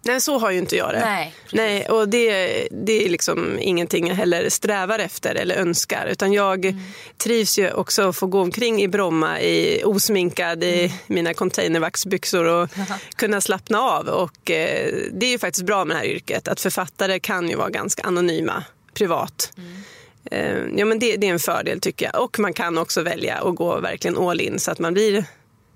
[0.06, 1.00] Nej, så har ju inte jag det.
[1.00, 6.06] Nej, Nej och det, det är liksom ingenting jag heller strävar efter eller önskar.
[6.06, 6.80] Utan jag mm.
[7.16, 10.74] trivs ju också att få gå omkring i Bromma i osminkad mm.
[10.74, 12.70] i mina containervaxbyxor och
[13.16, 14.08] kunna slappna av.
[14.08, 17.56] Och eh, det är ju faktiskt bra med det här yrket att författare kan ju
[17.56, 18.64] vara ganska anonyma
[18.94, 19.52] privat.
[19.56, 19.82] Mm.
[20.30, 22.24] Eh, ja, men det, det, är en fördel tycker jag.
[22.24, 25.24] Och man kan också välja att gå verkligen all in så att man blir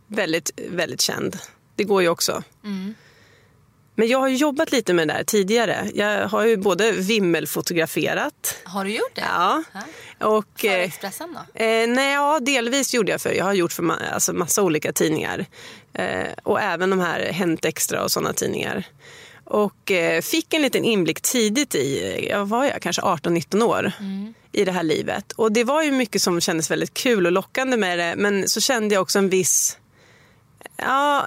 [0.07, 1.39] väldigt, väldigt känd.
[1.77, 2.43] Det går ju också.
[2.65, 2.95] Mm.
[3.95, 5.91] Men jag har jobbat lite med det där tidigare.
[5.95, 8.57] Jag har ju både vimmelfotograferat.
[8.65, 9.21] Har du gjort det?
[9.21, 9.63] Ja.
[10.21, 11.65] Och, för eh, Expressen då?
[11.65, 13.33] Eh, nej, ja, delvis gjorde jag för.
[13.33, 15.47] Jag har gjort för ma alltså, massa olika tidningar.
[15.93, 18.85] Eh, och även de här Hänt Extra och sådana tidningar.
[19.45, 24.35] Och eh, fick en liten inblick tidigt i, jag var jag kanske 18-19 år, mm.
[24.53, 25.33] i det här livet.
[25.33, 28.15] Och det var ju mycket som kändes väldigt kul och lockande med det.
[28.17, 29.79] Men så kände jag också en viss
[30.83, 31.27] ja,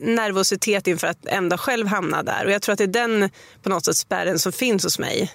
[0.00, 2.44] nervositet inför att ändå själv hamna där.
[2.44, 3.30] Och jag tror att det är den
[3.62, 5.32] på något sätt spärren som finns hos mig.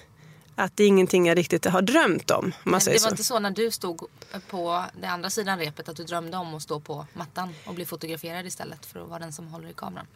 [0.56, 2.52] Att det är ingenting jag riktigt har drömt om.
[2.64, 3.12] om man säger det var så.
[3.12, 4.02] inte så när du stod
[4.48, 7.84] på den andra sidan repet att du drömde om att stå på mattan och bli
[7.84, 10.06] fotograferad istället för att vara den som håller i kameran?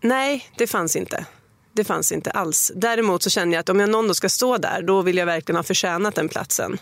[0.00, 1.26] Nej, det fanns inte.
[1.72, 2.72] Det fanns inte alls.
[2.74, 5.26] Däremot så kände jag att om jag någon dag ska stå där då vill jag
[5.26, 6.78] verkligen ha förtjänat den platsen.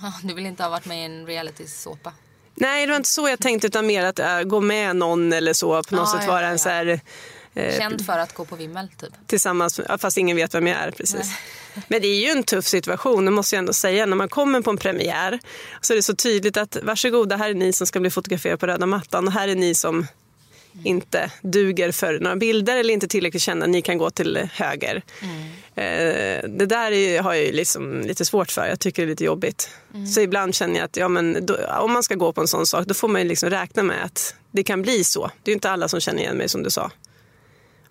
[0.22, 2.12] Du vill inte ha varit med i en reality-såpa?
[2.56, 5.52] Nej, det var inte så jag tänkte utan mer att äh, gå med någon eller
[5.52, 5.82] så.
[5.82, 7.00] På något ah, sätt vara ja, en så här...
[7.54, 9.10] Eh, Känd för att gå på vimmel typ?
[9.26, 11.30] Tillsammans, fast ingen vet vem jag är precis.
[11.88, 14.06] Men det är ju en tuff situation, det måste jag ändå säga.
[14.06, 15.38] När man kommer på en premiär
[15.80, 18.66] så är det så tydligt att varsågoda, här är ni som ska bli fotograferade på
[18.66, 20.06] röda mattan och här är ni som
[20.84, 25.02] inte duger för några bilder eller inte tillräckligt kända, ni kan gå till höger.
[25.22, 25.42] Mm.
[25.74, 29.24] Eh, det där är, har jag liksom lite svårt för, jag tycker det är lite
[29.24, 29.70] jobbigt.
[29.94, 30.06] Mm.
[30.06, 32.66] Så ibland känner jag att ja, men då, om man ska gå på en sån
[32.66, 35.30] sak då får man liksom räkna med att det kan bli så.
[35.42, 36.90] Det är inte alla som känner igen mig som du sa.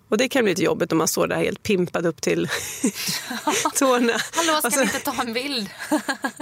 [0.08, 2.48] Och det kan bli lite jobbigt om man står där helt pimpad upp till
[3.74, 4.12] tårna.
[4.32, 5.70] Hallå, ska vi inte ta en bild?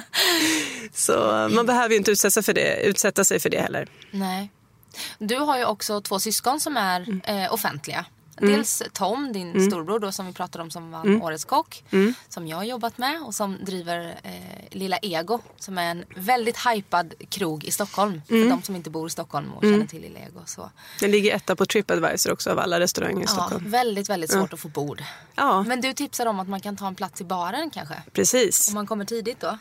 [0.94, 3.88] så man behöver ju inte utsätta för det, utsätta sig för det heller.
[4.10, 4.50] Nej.
[5.18, 7.20] Du har ju också två syskon som är mm.
[7.20, 8.04] eh, offentliga.
[8.36, 8.52] Mm.
[8.52, 9.70] Dels Tom, din mm.
[9.70, 11.22] storbror då, som vi pratade om som var mm.
[11.22, 11.84] Årets kock.
[11.90, 12.14] Mm.
[12.28, 14.32] Som jag har jobbat med och som driver eh,
[14.70, 15.40] Lilla Ego.
[15.58, 18.22] Som är en väldigt hypad krog i Stockholm.
[18.28, 18.48] För mm.
[18.48, 20.40] de som inte bor i Stockholm och känner till Lilla Ego.
[20.46, 20.70] Så.
[21.00, 23.64] Den ligger etta på Tripadvisor också av alla restauranger i Stockholm.
[23.64, 25.02] Ja, väldigt, väldigt svårt att få bord.
[25.34, 25.62] Ja.
[25.62, 27.94] Men du tipsar om att man kan ta en plats i baren kanske?
[28.12, 28.68] Precis.
[28.68, 29.58] Om man kommer tidigt då?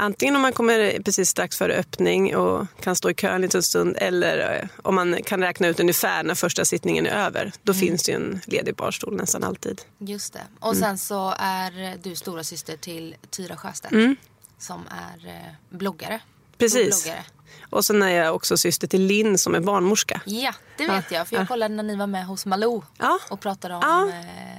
[0.00, 3.62] Antingen om man kommer precis strax före öppning och kan stå i kö en liten
[3.62, 7.52] stund eller eh, om man kan räkna ut ungefär när första sittningen är över.
[7.62, 7.80] Då mm.
[7.80, 9.82] finns det ju en ledig barstol nästan alltid.
[9.98, 10.42] Just det.
[10.60, 10.80] Och mm.
[10.80, 14.16] sen så är du stora syster till Tyra Sjöstedt mm.
[14.58, 16.20] som är eh, bloggare.
[16.58, 17.04] Precis.
[17.04, 17.24] Bloggare.
[17.70, 20.20] Och sen är jag också syster till Linn som är barnmorska.
[20.24, 21.18] Ja, det vet ja.
[21.18, 21.28] jag.
[21.28, 23.18] För jag kollade när ni var med hos Malou ja.
[23.30, 23.80] och pratade om...
[23.82, 24.12] Ja,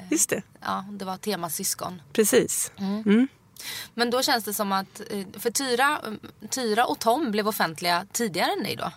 [0.09, 0.43] just det.
[0.61, 2.01] Ja, det var tema syskon.
[2.13, 2.71] Precis.
[2.77, 3.27] Mm.
[3.93, 6.01] Men då känns det som att, eh, för Tyra,
[6.49, 8.91] Tyra och Tom blev offentliga tidigare än dig då?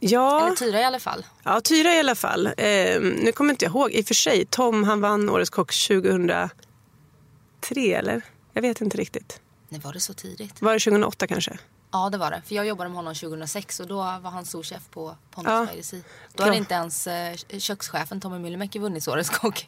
[0.00, 0.46] Ja.
[0.46, 1.26] Eller Tyra i alla fall.
[1.42, 2.46] Ja, Tyra i alla fall.
[2.46, 3.90] Eh, nu kommer inte jag ihåg.
[3.92, 6.50] I och för sig, Tom han vann Årets kock 2003
[7.94, 8.22] eller?
[8.52, 9.40] Jag vet inte riktigt.
[9.68, 10.62] Nej, var det så tidigt?
[10.62, 11.58] Var det 2008 kanske?
[11.92, 12.42] Ja, det var det.
[12.46, 15.98] För jag jobbade med honom 2006 och då var han souschef på Pontus ja.
[16.34, 19.66] Då hade inte ens eh, kökschefen Tommy Myllymäki vunnit Årets kock.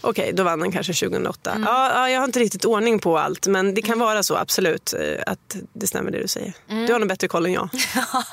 [0.00, 1.50] Okej, okay, då vann han kanske 2008.
[1.50, 1.62] Mm.
[1.62, 4.06] Ja, ja, jag har inte riktigt ordning på allt men det kan mm.
[4.06, 6.54] vara så absolut eh, att det stämmer det du säger.
[6.68, 6.86] Mm.
[6.86, 7.68] Du har nog bättre koll än jag.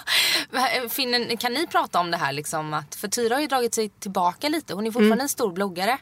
[0.89, 3.89] Finnen, kan ni prata om det här liksom att, för Tyra har ju dragit sig
[3.89, 4.73] tillbaka lite.
[4.73, 5.23] Hon är fortfarande mm.
[5.23, 5.97] en stor bloggare.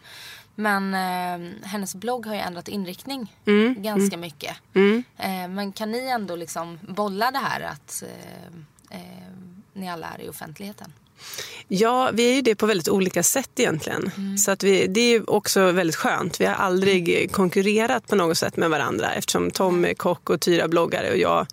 [0.56, 3.84] Men eh, hennes blogg har ju ändrat inriktning mm.
[3.84, 4.20] ganska mm.
[4.20, 4.56] mycket.
[4.74, 5.04] Mm.
[5.18, 9.34] Eh, men kan ni ändå liksom bolla det här att eh, eh,
[9.74, 10.94] ni alla är i offentligheten?
[11.68, 14.12] Ja, vi är ju det på väldigt olika sätt egentligen.
[14.18, 14.38] Mm.
[14.38, 16.42] Så att vi, det är också väldigt skönt.
[16.42, 20.68] Vi har aldrig konkurrerat på något sätt med varandra eftersom Tom är kock och Tyra
[20.68, 21.48] bloggare och jag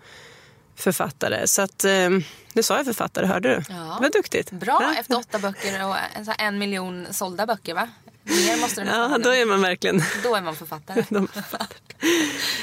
[0.77, 1.47] författare.
[1.47, 2.11] Så att, eh,
[2.53, 3.63] nu sa jag författare, hörde du?
[3.69, 3.75] Ja.
[3.75, 4.51] Det var duktigt.
[4.51, 5.01] Bra, ja.
[5.01, 7.89] efter åtta böcker och en, en miljon sålda böcker va?
[8.31, 10.03] Mer måste Ja, då är man verkligen...
[10.23, 11.05] Då är man författare.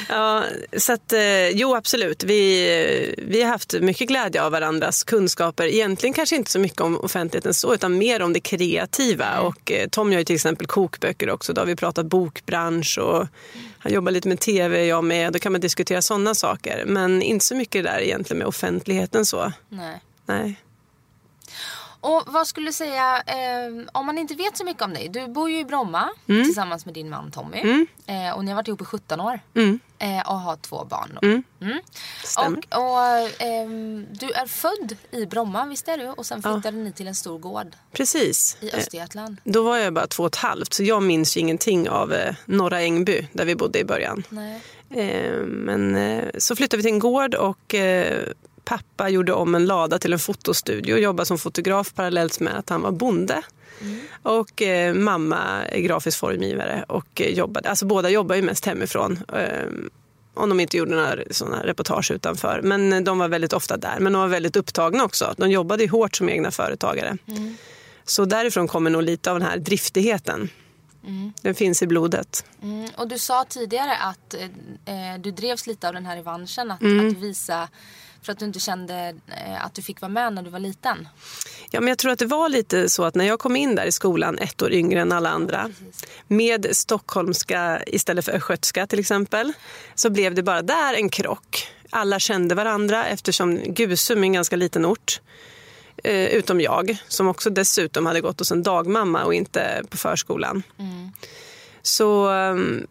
[0.10, 0.44] ja,
[0.78, 2.24] så att, eh, jo absolut.
[2.24, 5.66] Vi, vi har haft mycket glädje av varandras kunskaper.
[5.66, 9.26] Egentligen kanske inte så mycket om offentligheten så, utan mer om det kreativa.
[9.26, 9.46] Mm.
[9.46, 11.54] Och eh, Tom gör ju till exempel kokböcker också.
[11.54, 13.28] Då har vi pratat bokbransch och
[13.80, 15.34] han jobbar lite med tv, jag med.
[15.34, 16.84] Då kan man diskutera sådana saker.
[16.86, 19.52] Men inte så mycket där egentligen med offentligheten så.
[19.70, 20.02] Nej.
[20.26, 20.60] Nej.
[22.08, 25.10] Och vad skulle du säga, eh, om man inte vet så mycket om dig.
[25.10, 26.44] Du bor ju i Bromma mm.
[26.44, 27.58] tillsammans med din man Tommy.
[27.58, 27.88] Mm.
[28.06, 29.40] Eh, och ni har varit ihop i 17 år.
[29.54, 29.80] Mm.
[30.00, 31.20] Eh, och har två barn.
[31.22, 31.44] Mm.
[31.62, 31.80] Mm.
[32.38, 36.08] Och, och ehm, du är född i Bromma, visst är du?
[36.08, 36.84] Och sen flyttade ja.
[36.84, 37.76] ni till en stor gård.
[37.92, 38.58] Precis.
[38.62, 39.38] I Östergötland.
[39.44, 42.36] då var jag bara två och ett halvt så jag minns ju ingenting av eh,
[42.46, 44.24] Norra Ängby där vi bodde i början.
[44.30, 44.62] Nej.
[44.90, 48.24] Ehm, men eh, så flyttade vi till en gård och eh,
[48.68, 52.70] pappa gjorde om en lada till en fotostudio och jobbade som fotograf parallellt med att
[52.70, 53.42] han var bonde.
[53.82, 54.00] Mm.
[54.24, 59.20] Och eh, mamma är grafisk formgivare och eh, jobbade, alltså båda jobbar ju mest hemifrån.
[59.34, 59.70] Eh,
[60.34, 62.62] om de inte gjorde några såna reportage utanför.
[62.64, 64.00] Men de var väldigt ofta där.
[64.00, 65.34] Men de var väldigt upptagna också.
[65.38, 67.18] De jobbade ju hårt som egna företagare.
[67.28, 67.58] Mm.
[68.06, 70.50] Så därifrån kommer nog lite av den här driftigheten.
[71.04, 71.34] Mm.
[71.42, 72.46] Den finns i blodet.
[72.64, 72.90] Mm.
[72.98, 74.34] Och du sa tidigare att
[74.86, 76.72] eh, du drevs lite av den här revanschen.
[76.72, 77.08] Att, mm.
[77.08, 77.70] att visa
[78.22, 81.08] för att du inte kände eh, att du fick vara med när du var liten?
[81.72, 83.86] Ja, men jag tror att det var lite så att när jag kom in där
[83.86, 85.70] i skolan ett år yngre än alla andra
[86.28, 89.54] med stockholmska istället för östgötska till exempel
[89.96, 91.68] så blev det bara där en krock.
[91.90, 95.22] Alla kände varandra eftersom Gusum är en ganska liten ort.
[96.04, 100.64] Eh, utom jag som också dessutom hade gått hos en dagmamma och inte på förskolan.
[100.80, 101.12] Mm.
[101.82, 102.88] Så um,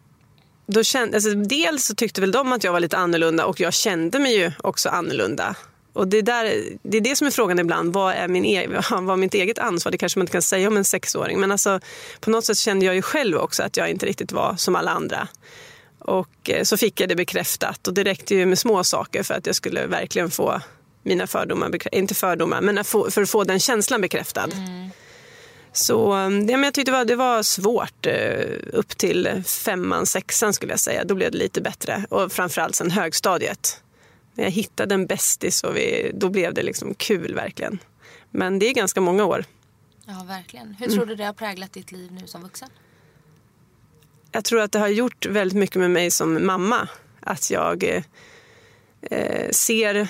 [0.67, 3.73] då kände, alltså, dels så tyckte väl de att jag var lite annorlunda och jag
[3.73, 5.55] kände mig ju också annorlunda.
[5.93, 7.93] Och det, där, det är det som är frågan ibland.
[7.93, 9.91] Vad är, min e vad är mitt eget ansvar?
[9.91, 11.39] Det kanske man inte kan säga om en sexåring.
[11.39, 11.79] Men alltså,
[12.19, 14.91] på något sätt kände jag ju själv också att jag inte riktigt var som alla
[14.91, 15.27] andra.
[15.99, 17.87] Och eh, så fick jag det bekräftat.
[17.87, 20.61] Och det räckte ju med små saker för att jag skulle verkligen få
[21.03, 24.43] mina fördomar, inte fördomar, men för att få den känslan bekräftad.
[24.43, 24.89] Mm.
[25.71, 30.53] Så ja, men jag tyckte det var, det var svårt eh, upp till femman, sexan
[30.53, 31.03] skulle jag säga.
[31.03, 32.05] Då blev det lite bättre.
[32.09, 33.81] Och framförallt sen högstadiet.
[34.33, 37.79] När jag hittade en bästis och vi, då blev det liksom kul verkligen.
[38.31, 39.45] Men det är ganska många år.
[40.05, 40.73] Ja, verkligen.
[40.73, 42.69] Hur tror du det har präglat ditt liv nu som vuxen?
[44.31, 46.89] Jag tror att det har gjort väldigt mycket med mig som mamma.
[47.19, 48.03] Att jag
[49.01, 50.07] eh, ser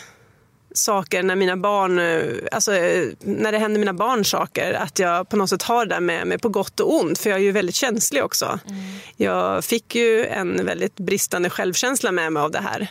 [0.78, 5.30] saker när mina barn, eh, alltså eh, när det händer mina barn saker, att jag
[5.30, 7.52] på något sätt har det med mig på gott och ont, för jag är ju
[7.52, 8.60] väldigt känslig också.
[8.68, 8.82] Mm.
[9.16, 12.88] Jag fick ju en väldigt bristande självkänsla med mig av det här.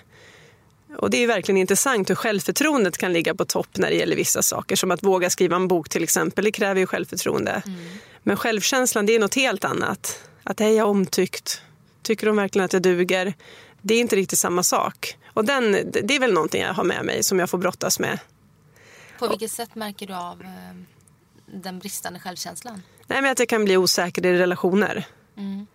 [0.98, 4.42] Och det är verkligen intressant hur självförtroendet kan ligga på topp när det gäller vissa
[4.42, 4.76] saker.
[4.76, 7.62] Som att våga skriva en bok till exempel, det kräver ju självförtroende.
[7.66, 7.78] Mm.
[8.22, 10.20] Men självkänslan det är något helt annat.
[10.42, 11.62] Att är jag omtyckt?
[12.02, 13.34] Tycker de verkligen att jag duger?
[13.82, 15.16] Det är inte riktigt samma sak.
[15.36, 18.18] Och den, det är väl någonting jag har med mig som jag får brottas med.
[19.18, 20.76] På vilket sätt märker du av eh,
[21.46, 22.82] den bristande självkänslan?
[23.06, 25.06] Nej, men att jag kan bli osäker i relationer.
[25.36, 25.66] Mm.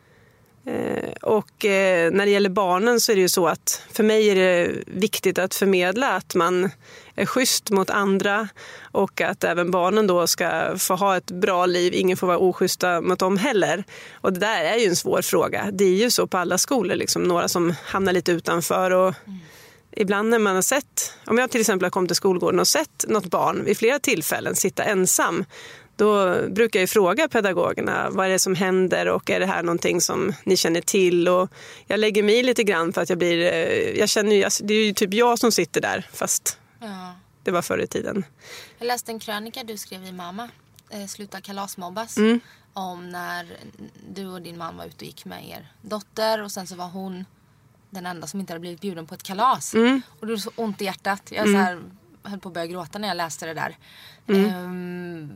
[0.65, 4.30] Eh, och eh, när det gäller barnen så är det ju så att för mig
[4.30, 6.69] är det viktigt att förmedla att man
[7.21, 8.47] är schysst mot andra
[8.91, 11.93] och att även barnen då ska få ha ett bra liv.
[11.93, 13.84] Ingen får vara oschyssta mot dem heller.
[14.13, 15.69] Och det där är ju en svår fråga.
[15.71, 18.91] Det är ju så på alla skolor, liksom, några som hamnar lite utanför.
[18.91, 19.39] Och mm.
[19.95, 23.05] Ibland när man har sett, om jag till exempel har kommit till skolgården och sett
[23.07, 25.45] något barn vid flera tillfällen sitta ensam
[25.95, 30.01] då brukar jag fråga pedagogerna vad är det som händer och är det här någonting
[30.01, 31.27] som ni känner till?
[31.27, 31.49] Och
[31.88, 34.93] jag lägger mig lite grann för att jag blir, eh, jag känner det är ju
[34.93, 37.15] typ jag som sitter där fast ja.
[37.44, 38.26] det var förr i tiden.
[38.78, 40.50] Jag läste en krönika du skrev i Mamma,
[40.89, 42.17] eh, Sluta kalasmobbas.
[42.17, 42.39] Mm.
[42.74, 43.58] Om när
[44.10, 46.88] du och din man var ute och gick med er dotter och sen så var
[46.88, 47.26] hon
[47.89, 49.74] den enda som inte hade blivit bjuden på ett kalas.
[49.74, 50.02] Mm.
[50.20, 51.32] Och det var så ont i hjärtat.
[51.32, 51.82] Jag så här,
[52.24, 53.78] höll på att börja gråta när jag läste det där.
[54.28, 55.34] Um,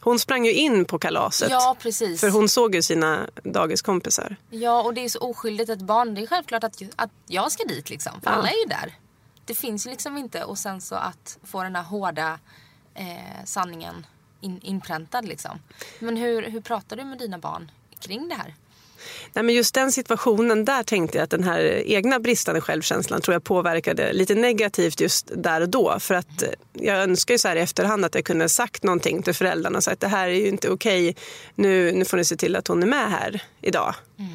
[0.00, 1.50] hon sprang ju in på kalaset.
[1.50, 2.20] Ja, precis.
[2.20, 4.36] För hon såg ju sina dagiskompisar.
[4.50, 6.14] Ja, och det är så oskyldigt ett barn.
[6.14, 8.20] Det är självklart att, att jag ska dit liksom.
[8.20, 8.36] För ja.
[8.36, 8.94] alla är ju där.
[9.44, 10.44] Det finns ju liksom inte.
[10.44, 12.38] Och sen så att få den här hårda
[12.94, 14.06] eh, sanningen
[14.40, 15.58] in, inpräntad liksom.
[15.98, 18.54] Men hur, hur pratar du med dina barn kring det här?
[19.32, 23.32] Nej, men just den situationen, där tänkte jag att den här egna bristande självkänslan tror
[23.32, 25.98] jag påverkade lite negativt just där och då.
[26.00, 29.34] För att jag önskar ju så här i efterhand att jag kunde sagt någonting till
[29.34, 29.80] föräldrarna.
[29.80, 31.16] Så att det här är ju inte okej.
[31.54, 33.94] Nu, nu får ni se till att hon är med här idag.
[34.18, 34.32] Mm.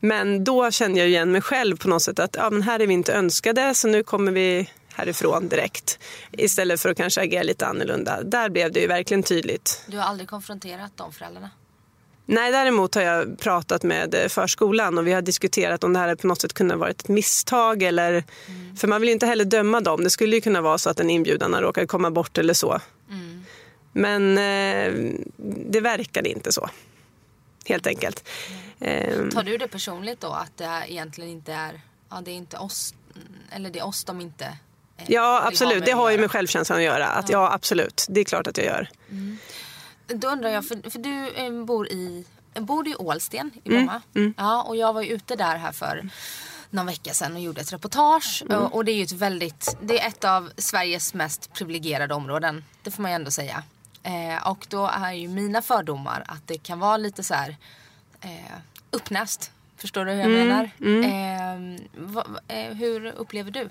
[0.00, 2.86] Men då kände jag igen mig själv på något sätt att ja, men här är
[2.86, 5.98] vi inte önskade så nu kommer vi härifrån direkt.
[6.32, 8.22] Istället för att kanske agera lite annorlunda.
[8.22, 9.84] Där blev det ju verkligen tydligt.
[9.86, 11.50] Du har aldrig konfronterat de föräldrarna?
[12.30, 16.14] Nej, däremot har jag pratat med eh, förskolan och vi har diskuterat om det här
[16.14, 17.82] på något sätt kunde ha varit ett misstag.
[17.82, 18.76] Eller, mm.
[18.76, 20.04] För man vill ju inte heller döma dem.
[20.04, 22.80] Det skulle ju kunna vara så att en inbjudan har råkat komma bort eller så.
[23.10, 23.44] Mm.
[23.92, 25.14] Men eh,
[25.70, 26.70] det verkade inte så.
[27.64, 28.28] Helt enkelt.
[28.48, 28.60] Mm.
[29.30, 32.94] Tar du det personligt då att det egentligen inte är, ja, det är inte oss,
[33.50, 34.44] eller det är oss de inte
[34.96, 37.06] eh, Ja absolut, det har ju med självkänslan att göra.
[37.06, 37.38] Att, ja.
[37.38, 38.88] ja absolut, det är klart att jag gör.
[39.10, 39.38] Mm.
[40.06, 44.02] Då undrar jag, för, för du eh, bor i bor i Ålsten i Bromma?
[44.14, 44.34] Mm, mm.
[44.36, 46.08] Ja, och jag var ju ute där här för
[46.70, 48.42] någon vecka sedan och gjorde ett reportage.
[48.50, 48.62] Mm.
[48.62, 52.64] Och det är ju ett väldigt, det är ett av Sveriges mest privilegierade områden.
[52.82, 53.62] Det får man ju ändå säga.
[54.02, 57.56] Eh, och då är ju mina fördomar att det kan vara lite så här
[58.20, 58.30] eh,
[58.90, 59.50] uppnäst.
[59.76, 60.70] Förstår du hur jag mm, menar?
[60.80, 61.76] Mm.
[61.76, 63.68] Eh, va, eh, hur upplever du?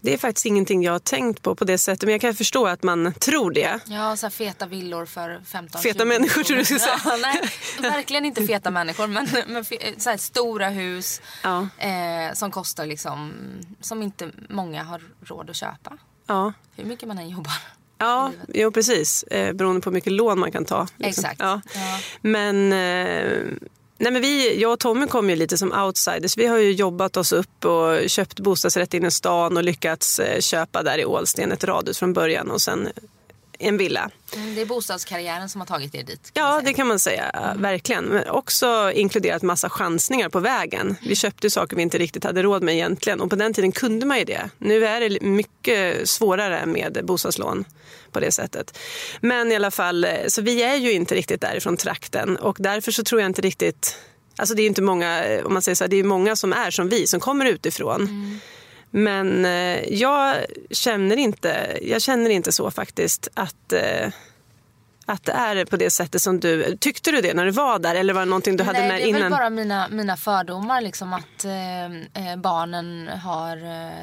[0.00, 2.02] Det är faktiskt ingenting jag har tänkt på på det sättet.
[2.02, 3.80] Men jag kan förstå att man tror det.
[3.86, 7.00] Ja, så feta villor för 15 Feta människor tror du skulle säga.
[7.04, 7.42] Ja, nej,
[7.90, 9.06] verkligen inte feta människor.
[9.06, 9.64] Men, men
[10.00, 11.68] så stora hus ja.
[11.78, 13.32] eh, som kostar liksom,
[13.80, 15.98] som inte många har råd att köpa.
[16.26, 16.52] Ja.
[16.76, 17.79] Hur mycket man än jobbar.
[18.00, 19.22] Ja, jo, precis.
[19.22, 20.86] Eh, beroende på hur mycket lån man kan ta.
[20.96, 21.24] Liksom.
[21.24, 21.40] Exakt.
[21.40, 21.60] Ja.
[21.74, 21.98] ja.
[22.20, 23.44] Men eh,
[23.98, 26.36] Nej, men vi, jag och Tommy kom ju lite som outsiders.
[26.36, 30.40] Vi har ju jobbat oss upp och köpt bostadsrätt inne i stan och lyckats eh,
[30.40, 32.88] köpa där i Ålsten ett radhus från början och sen
[33.60, 34.10] en villa.
[34.34, 36.30] Mm, det är bostadskarriären som har tagit er dit?
[36.34, 37.30] Ja, det kan man säga.
[37.30, 37.62] Mm.
[37.62, 38.04] Verkligen.
[38.04, 40.96] Men också inkluderat massa chansningar på vägen.
[41.02, 44.06] Vi köpte saker vi inte riktigt hade råd med egentligen och på den tiden kunde
[44.06, 44.50] man ju det.
[44.58, 47.64] Nu är det mycket svårare med bostadslån
[48.12, 48.78] på det sättet.
[49.20, 52.92] Men i alla fall, eh, så vi är ju inte riktigt därifrån trakten och därför
[52.92, 53.96] så tror jag inte riktigt
[54.36, 56.52] Alltså det är inte många, eh, om man säger så här, det är många som
[56.52, 58.00] är som vi, som kommer utifrån.
[58.00, 58.40] Mm.
[58.90, 60.36] Men eh, jag
[60.70, 64.08] känner inte, jag känner inte så faktiskt att eh,
[65.06, 66.76] att det är på det sättet som du...
[66.76, 69.20] Tyckte du det när du var där eller var det någonting du hade med innan?
[69.20, 71.84] det är väl bara mina, mina fördomar liksom att eh,
[72.30, 73.56] eh barnen har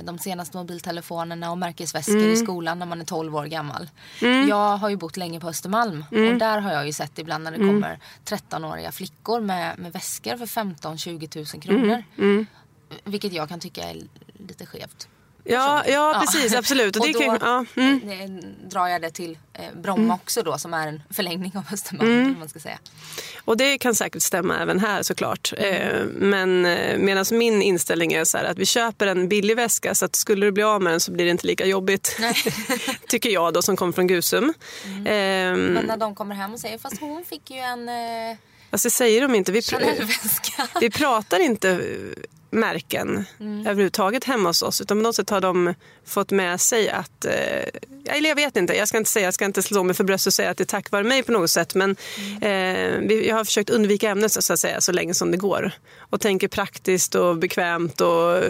[0.04, 2.34] de senaste mobiltelefonerna och märkesväskor mm.
[2.34, 3.90] i skolan när man är 12 år gammal.
[4.22, 4.48] Mm.
[4.48, 6.34] Jag har ju bott länge på Östermalm mm.
[6.34, 7.68] och där har jag ju sett ibland när det mm.
[7.70, 12.04] kommer 13-åriga flickor med, med väskor för 15-20 000 kronor.
[12.90, 13.00] Mm.
[13.06, 13.12] Mm.
[13.12, 14.02] Vilket jag kan tycka är
[14.48, 15.08] lite skevt.
[15.50, 16.54] Ja, ja, precis.
[16.54, 16.96] Absolut.
[16.96, 18.42] Och, och då kan, ja, mm.
[18.70, 20.12] drar jag det till eh, Bromma mm.
[20.12, 22.12] också då som är en förlängning av Östermalm.
[22.12, 22.40] Mm.
[22.40, 22.80] Man ska säga.
[23.46, 25.54] Och det kan säkert stämma även här såklart.
[25.58, 29.96] Eh, men eh, medan min inställning är så här att vi köper en billig väska
[29.96, 32.20] så att skulle du bli av med den så blir det inte lika jobbigt.
[33.08, 34.54] Tycker jag då som kommer från Gusum.
[34.86, 35.00] Mm.
[35.08, 38.38] Eh, men när de kommer hem och säger fast hon fick ju en eh,
[38.70, 39.52] Alltså säger de inte.
[39.52, 41.82] Vi, pr vi pratar inte
[42.50, 43.60] märken mm.
[43.60, 44.82] överhuvudtaget hemma hos oss.
[44.82, 45.74] Utan på något sätt har de
[46.06, 49.46] fått med sig att, eh, eller jag vet inte, jag ska inte säga, jag ska
[49.46, 51.50] inte slå mig för bröstet och säga att det är tack vare mig på något
[51.50, 51.76] sätt.
[51.76, 51.96] Men
[52.42, 53.10] mm.
[53.10, 55.72] eh, jag har försökt undvika ämnet så att säga så länge som det går.
[56.00, 58.44] Och tänker praktiskt och bekvämt och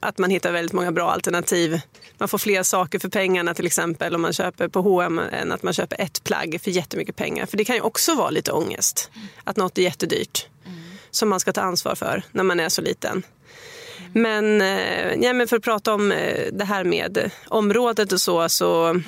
[0.00, 1.80] att man hittar väldigt många bra alternativ.
[2.18, 5.62] Man får fler saker för pengarna till exempel om man köper på H&M än att
[5.62, 7.46] man köper ett plagg för jättemycket pengar.
[7.46, 9.26] För det kan ju också vara lite ångest, mm.
[9.44, 10.46] att något är jättedyrt.
[10.66, 10.85] Mm
[11.16, 13.22] som man ska ta ansvar för när man är så liten.
[14.12, 18.48] Men, eh, ja, men för att prata om eh, det här med området och så,
[18.48, 19.00] så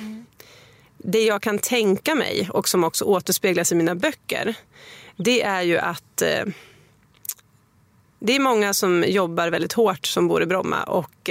[0.97, 4.55] det jag kan tänka mig och som också återspeglas i mina böcker,
[5.15, 6.45] det är ju att eh,
[8.19, 11.29] det är många som jobbar väldigt hårt som bor i Bromma och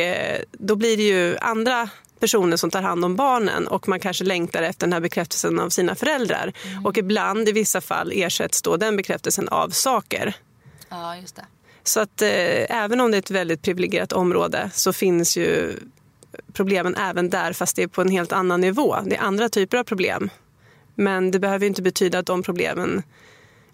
[0.53, 1.89] då blir det ju andra
[2.20, 5.68] personer som tar hand om barnen och man kanske längtar efter den här bekräftelsen av
[5.68, 6.53] sina föräldrar.
[6.64, 6.87] Mm.
[6.87, 10.35] Och ibland i vissa fall ersätts då den bekräftelsen av saker.
[10.89, 11.45] Ja, just det.
[11.82, 15.76] Så att eh, även om det är ett väldigt privilegierat område så finns ju
[16.53, 18.97] problemen även där fast det är på en helt annan nivå.
[19.05, 20.30] Det är andra typer av problem.
[20.95, 23.03] Men det behöver inte betyda att de problemen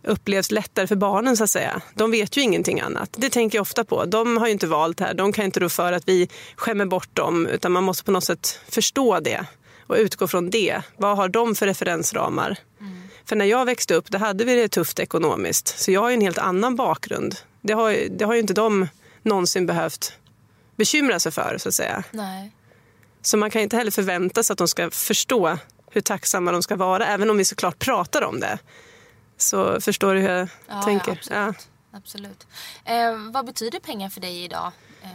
[0.02, 1.82] upplevs lättare för barnen så att säga.
[1.94, 3.10] De vet ju ingenting annat.
[3.18, 4.04] Det tänker jag ofta på.
[4.04, 5.14] De har ju inte valt här.
[5.14, 8.24] De kan inte rå för att vi skämmer bort dem utan man måste på något
[8.24, 9.46] sätt förstå det
[9.86, 10.82] och utgå från det.
[10.96, 12.58] Vad har de för referensramar?
[12.80, 13.03] Mm.
[13.24, 16.20] För när jag växte upp då hade vi det tufft ekonomiskt så jag har en
[16.20, 17.36] helt annan bakgrund.
[17.60, 18.88] Det har, det har ju inte de
[19.22, 20.18] någonsin behövt
[20.76, 22.04] bekymra sig för så att säga.
[22.10, 22.52] Nej.
[23.22, 25.58] Så man kan inte heller förvänta sig att de ska förstå
[25.90, 28.58] hur tacksamma de ska vara även om vi såklart pratar om det.
[29.36, 31.20] Så förstår du hur jag ja, tänker?
[31.30, 31.66] Ja, absolut.
[31.92, 31.98] Ja.
[31.98, 32.46] absolut.
[32.84, 34.72] Eh, vad betyder pengar för dig idag
[35.02, 35.08] eh,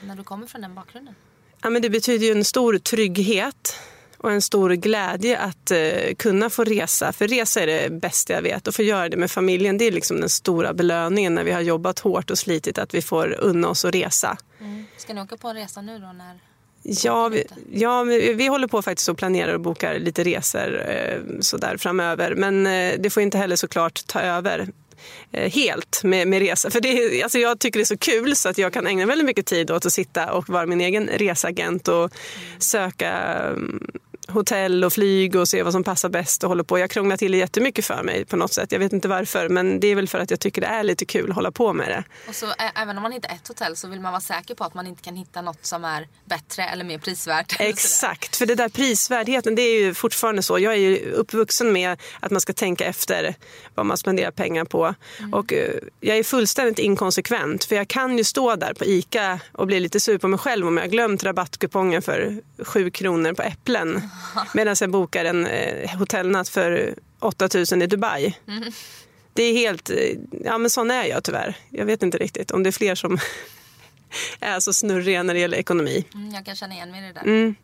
[0.00, 1.14] när du kommer från den bakgrunden?
[1.62, 3.80] Ja, men det betyder ju en stor trygghet
[4.18, 7.12] och en stor glädje att eh, kunna få resa.
[7.12, 8.68] För resa är det bästa jag vet.
[8.68, 11.60] Och få göra det med familjen det är liksom den stora belöningen när vi har
[11.60, 14.36] jobbat hårt och slitit att vi får unna oss att resa.
[14.60, 14.84] Mm.
[14.96, 16.12] Ska ni åka på en resa nu då?
[16.12, 16.40] När...
[16.82, 21.20] Ja, vi, ja vi, vi, håller på faktiskt och planerar och bokar lite resor eh,
[21.40, 22.34] sådär framöver.
[22.34, 24.68] Men eh, det får inte heller såklart ta över
[25.32, 26.70] eh, helt med, med resa.
[26.70, 29.26] För det, alltså jag tycker det är så kul så att jag kan ägna väldigt
[29.26, 32.10] mycket tid åt att sitta och vara min egen resagent och
[32.58, 33.90] söka mm,
[34.36, 36.78] hotell och flyg och se vad som passar bäst och håller på.
[36.78, 38.72] Jag krånglar till det jättemycket för mig på något sätt.
[38.72, 41.04] Jag vet inte varför men det är väl för att jag tycker det är lite
[41.04, 42.04] kul att hålla på med det.
[42.28, 44.74] Och så även om man hittar ett hotell så vill man vara säker på att
[44.74, 47.56] man inte kan hitta något som är bättre eller mer prisvärt.
[47.60, 50.58] Exakt, för det där prisvärdheten det är ju fortfarande så.
[50.58, 53.34] Jag är ju uppvuxen med att man ska tänka efter
[53.74, 54.94] vad man spenderar pengar på.
[55.18, 55.34] Mm.
[55.34, 55.58] Och uh,
[56.00, 60.00] jag är fullständigt inkonsekvent för jag kan ju stå där på ICA och bli lite
[60.00, 64.02] sur på mig själv om jag har glömt rabattkupongen för sju kronor på äpplen.
[64.54, 68.36] Medan jag bokar en eh, hotellnatt för 8000 i Dubai.
[68.48, 68.72] Mm.
[69.32, 69.96] Det är helt, eh,
[70.44, 71.56] ja men sån är jag tyvärr.
[71.70, 73.18] Jag vet inte riktigt om det är fler som
[74.40, 76.04] är så snurriga när det gäller ekonomi.
[76.14, 77.22] Mm, jag kan känna igen mig i det där.
[77.22, 77.54] Mm.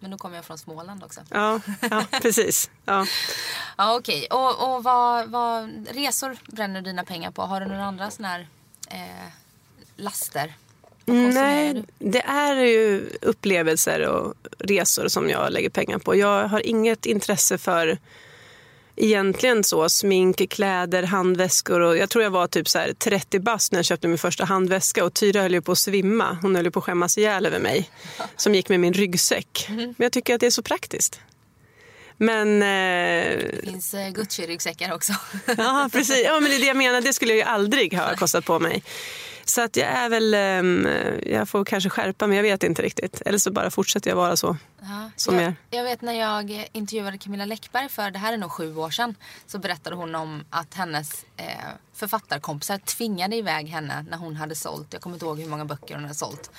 [0.00, 1.20] Men då kommer jag från Småland också.
[1.28, 1.60] Ja,
[1.90, 2.70] ja precis.
[2.84, 3.06] Ja.
[3.76, 4.38] ja, Okej, okay.
[4.38, 7.42] och, och vad, vad, resor bränner du dina pengar på?
[7.42, 8.48] Har du några andra sådana här
[8.90, 9.32] eh,
[9.96, 10.54] laster?
[11.04, 16.16] Nej, det är ju upplevelser och resor som jag lägger pengar på.
[16.16, 17.98] Jag har inget intresse för
[18.96, 23.78] egentligen så smink, kläder, handväskor och jag tror jag var typ så 30 bast när
[23.78, 26.38] jag köpte min första handväska och Tyra höll ju på att svimma.
[26.42, 27.90] Hon höll på att skämmas ihjäl över mig
[28.36, 29.66] som gick med min ryggsäck.
[29.68, 29.80] Mm.
[29.80, 31.20] Men jag tycker att det är så praktiskt.
[32.16, 33.38] Men, eh...
[33.38, 35.12] Det finns eh, Gucci-ryggsäckar också.
[35.56, 36.22] ja, precis.
[36.24, 37.00] Ja, men det är det jag menar.
[37.00, 38.82] Det skulle jag ju aldrig ha kostat på mig.
[39.52, 40.34] Så att jag är väl,
[40.64, 40.88] um,
[41.26, 43.22] jag får kanske skärpa mig, jag vet inte riktigt.
[43.26, 44.56] Eller så bara fortsätter jag vara så.
[44.80, 48.50] Ja, som jag, jag vet när jag intervjuade Camilla Läckberg för, det här är nog
[48.50, 49.14] sju år sedan,
[49.46, 51.46] så berättade hon om att hennes eh,
[51.94, 55.94] författarkompisar tvingade iväg henne när hon hade sålt, jag kommer inte ihåg hur många böcker
[55.94, 56.50] hon hade sålt.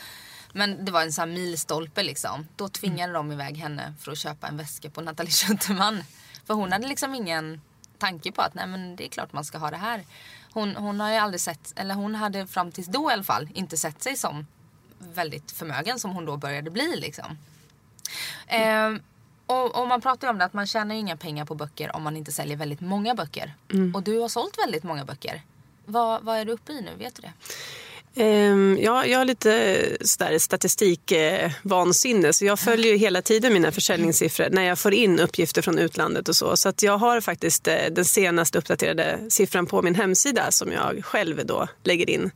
[0.52, 2.48] Men det var en sån här milstolpe liksom.
[2.56, 3.14] Då tvingade mm.
[3.14, 6.04] de iväg henne för att köpa en väska på Nathalie Schutterman.
[6.48, 7.62] För hon hade liksom ingen
[7.98, 10.04] tanke på att nej men det är klart man ska ha det här.
[10.54, 13.50] Hon, hon har ju aldrig sett, eller hon hade fram tills då i alla fall
[13.54, 14.48] inte sett sig som
[14.98, 17.38] väldigt förmögen som hon då började bli liksom.
[18.48, 18.96] Mm.
[18.96, 19.02] Eh,
[19.46, 21.96] och, och, man pratar ju om det att man tjänar ju inga pengar på böcker
[21.96, 23.56] om man inte säljer väldigt många böcker.
[23.74, 23.96] Mm.
[23.96, 25.42] Och du har sålt väldigt många böcker.
[25.86, 26.92] Vad, vad är du uppe i nu?
[26.98, 27.34] Vet du det?
[28.16, 33.72] Ehm, ja, jag har lite eh, sådär statistikvansinne så jag följer ju hela tiden mina
[33.72, 36.58] försäljningssiffror när jag får in uppgifter från utlandet och så.
[36.58, 41.06] Så att jag har faktiskt eh, den senaste uppdaterade siffran på min hemsida som jag
[41.06, 42.32] själv då lägger in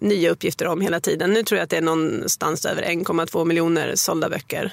[0.00, 1.32] nya uppgifter om hela tiden.
[1.32, 4.72] Nu tror jag att det är någonstans över 1,2 miljoner sålda böcker.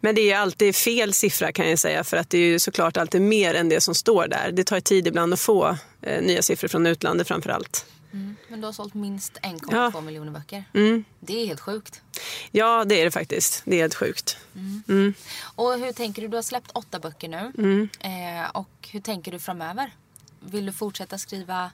[0.00, 2.96] Men det är alltid fel siffra kan jag säga för att det är ju såklart
[2.96, 4.50] alltid mer än det som står där.
[4.52, 7.86] Det tar tid ibland att få eh, nya siffror från utlandet framför allt.
[8.12, 8.36] Mm.
[8.48, 10.00] Men du har sålt minst 1,2 ja.
[10.00, 10.64] miljoner böcker.
[10.74, 11.04] Mm.
[11.20, 12.02] Det är helt sjukt.
[12.50, 13.62] Ja, det är det faktiskt.
[13.64, 14.36] Det är helt sjukt.
[14.54, 14.82] Mm.
[14.88, 15.14] mm.
[15.54, 16.28] Och hur tänker du?
[16.28, 17.52] Du har släppt åtta böcker nu.
[17.58, 17.88] Mm.
[18.00, 19.94] Eh, och hur tänker du framöver?
[20.40, 21.70] Vill du fortsätta skriva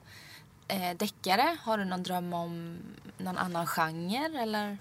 [0.67, 1.57] eh, deckare?
[1.61, 2.77] Har du någon dröm om
[3.17, 4.41] någon annan genre?
[4.41, 4.77] Eller?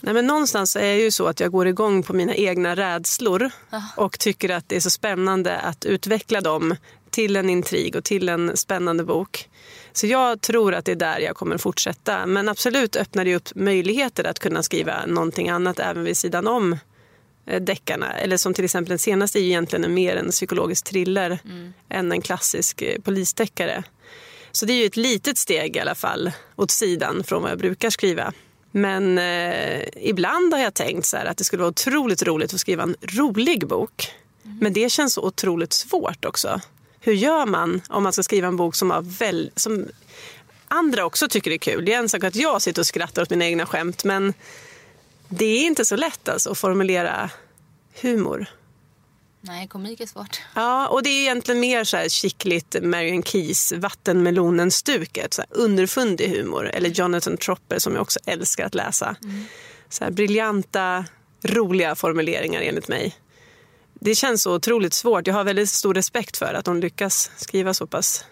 [0.00, 3.50] Nej, men någonstans är det ju så att jag går igång på mina egna rädslor
[3.96, 6.76] och tycker att det är så spännande att utveckla dem
[7.10, 9.48] till en intrig och till en spännande bok.
[9.92, 12.26] Så jag tror att det är där jag kommer fortsätta.
[12.26, 16.76] Men absolut öppnar det upp möjligheter att kunna skriva någonting annat även vid sidan om
[17.46, 18.12] eh, deckarna.
[18.12, 21.72] Eller som till exempel den senaste är egentligen mer en psykologisk thriller mm.
[21.88, 23.84] än en klassisk eh, polisdeckare.
[24.52, 27.58] Så det är ju ett litet steg i alla fall åt sidan från vad jag
[27.58, 28.32] brukar skriva.
[28.70, 32.82] Men eh, ibland har jag tänkt så att det skulle vara otroligt roligt att skriva
[32.82, 34.12] en rolig bok.
[34.44, 34.58] Mm.
[34.58, 36.60] Men det känns så otroligt svårt också
[37.00, 39.88] hur gör man om man ska skriva en bok som, har väl, som
[40.68, 41.84] andra också tycker är kul?
[41.84, 44.34] Det är en sak att jag sitter och skrattar åt mina egna skämt men
[45.28, 47.30] det är inte så lätt alltså, att formulera
[48.00, 48.46] humor.
[49.42, 50.40] Nej, komik är svårt.
[50.54, 55.34] Ja, och det är egentligen mer så här skickligt Marion Keys vattenmelonen-stuket.
[55.34, 56.68] Så underfundig humor.
[56.68, 59.16] Eller Jonathan Tropper som jag också älskar att läsa.
[59.22, 59.44] Mm.
[59.88, 61.04] Så här briljanta,
[61.42, 63.16] roliga formuleringar enligt mig.
[64.02, 65.26] Det känns så otroligt svårt.
[65.26, 68.24] Jag har väldigt stor respekt för att hon lyckas skriva så pass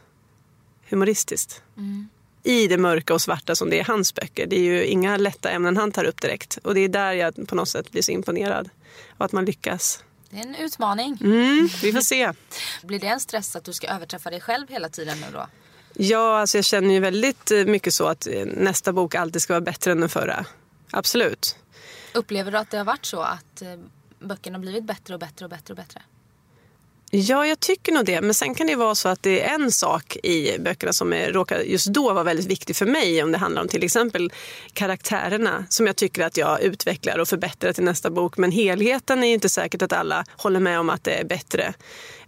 [0.89, 1.63] humoristiskt.
[1.77, 2.09] Mm.
[2.43, 4.47] I det mörka och svarta som det är hans böcker.
[4.47, 6.59] Det är ju inga lätta ämnen han tar upp direkt.
[6.65, 8.71] Och det är där jag på något sätt blir så imponerad.
[9.19, 10.05] Och att man lyckas.
[10.31, 11.19] Det är en utmaning.
[11.21, 12.33] Mm, vi får se.
[12.83, 15.47] Blir det en stress att du ska överträffa dig själv hela tiden nu då?
[15.95, 19.53] Ja, alltså jag känner ju väldigt eh, mycket så att eh, nästa bok alltid ska
[19.53, 20.45] vara bättre än den förra.
[20.91, 21.57] Absolut.
[22.15, 23.69] Upplever du att det har varit så att eh,
[24.21, 26.03] böckerna har blivit bättre och bättre och bättre och bättre?
[27.11, 28.21] Ja, jag tycker nog det.
[28.21, 31.33] Men sen kan det vara så att det är en sak i böckerna som är,
[31.33, 33.23] råkar just då vara väldigt viktig för mig.
[33.23, 34.33] Om det handlar om till exempel
[34.73, 38.37] karaktärerna som jag tycker att jag utvecklar och förbättrar till nästa bok.
[38.37, 41.75] Men helheten är inte säkert att alla håller med om att det är bättre.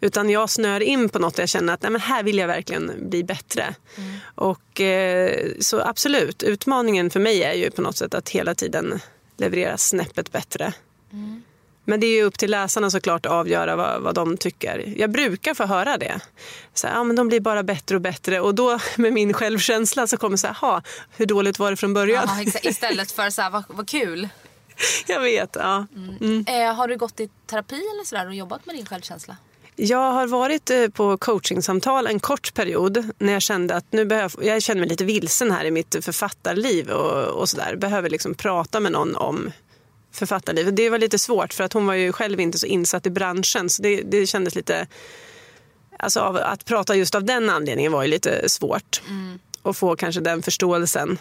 [0.00, 2.46] Utan jag snör in på något och jag känner att nej, men här vill jag
[2.46, 3.74] verkligen bli bättre.
[3.96, 4.16] Mm.
[4.34, 9.00] Och eh, Så absolut, utmaningen för mig är ju på något sätt att hela tiden
[9.36, 10.72] leverera snäppet bättre.
[11.12, 11.42] Mm.
[11.84, 14.94] Men det är ju upp till läsarna såklart att avgöra vad, vad de tycker.
[14.96, 16.20] Jag brukar få höra det.
[16.74, 18.40] Så här, ja, men de blir bara bättre och bättre.
[18.40, 20.82] Och då med min självkänsla så kommer så här,
[21.16, 22.28] hur dåligt var det från början?
[22.44, 24.28] Ja, istället för så här, vad, vad kul.
[25.06, 25.86] Jag vet, ja.
[25.96, 26.16] Mm.
[26.20, 26.44] Mm.
[26.48, 29.36] Eh, har du gått i terapi eller så där och jobbat med din självkänsla?
[29.76, 34.44] Jag har varit eh, på coachingsamtal en kort period när jag kände att nu behöver,
[34.44, 37.76] jag känner mig lite vilsen här i mitt författarliv och, och sådär.
[37.76, 39.52] Behöver liksom prata med någon om
[40.12, 40.76] författarlivet.
[40.76, 43.70] Det var lite svårt för att hon var ju själv inte så insatt i branschen
[43.70, 44.86] så det, det kändes lite...
[45.98, 49.02] Alltså av, att prata just av den anledningen var ju lite svårt.
[49.08, 49.38] Mm.
[49.62, 51.18] Och få kanske den förståelsen.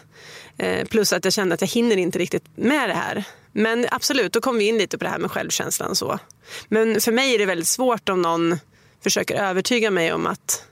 [0.57, 3.23] Eh, plus att jag kände att jag hinner inte riktigt med det här.
[3.51, 5.95] Men absolut, då kom vi in lite på det här med självkänslan.
[5.95, 6.19] Så.
[6.67, 8.59] Men för mig är det väldigt svårt om någon
[9.03, 10.63] försöker övertyga mig om att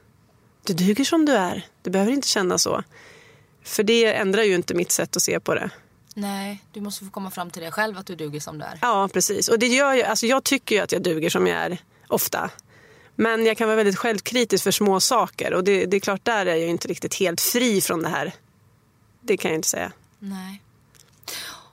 [0.66, 1.66] du duger som du är.
[1.82, 2.84] Du behöver inte känna så.
[3.64, 5.70] För det ändrar ju inte mitt sätt att se på det.
[6.18, 8.80] Nej, du måste få komma fram till det själv att du duger som du är.
[8.82, 9.48] Ja, precis.
[9.48, 12.50] Och det gör jag, alltså jag tycker ju att jag duger som jag är ofta.
[13.16, 16.46] Men jag kan vara väldigt självkritisk för små saker och det, det är klart där
[16.46, 18.34] är jag inte riktigt helt fri från det här.
[19.22, 19.92] Det kan jag inte säga.
[20.20, 20.62] Nej.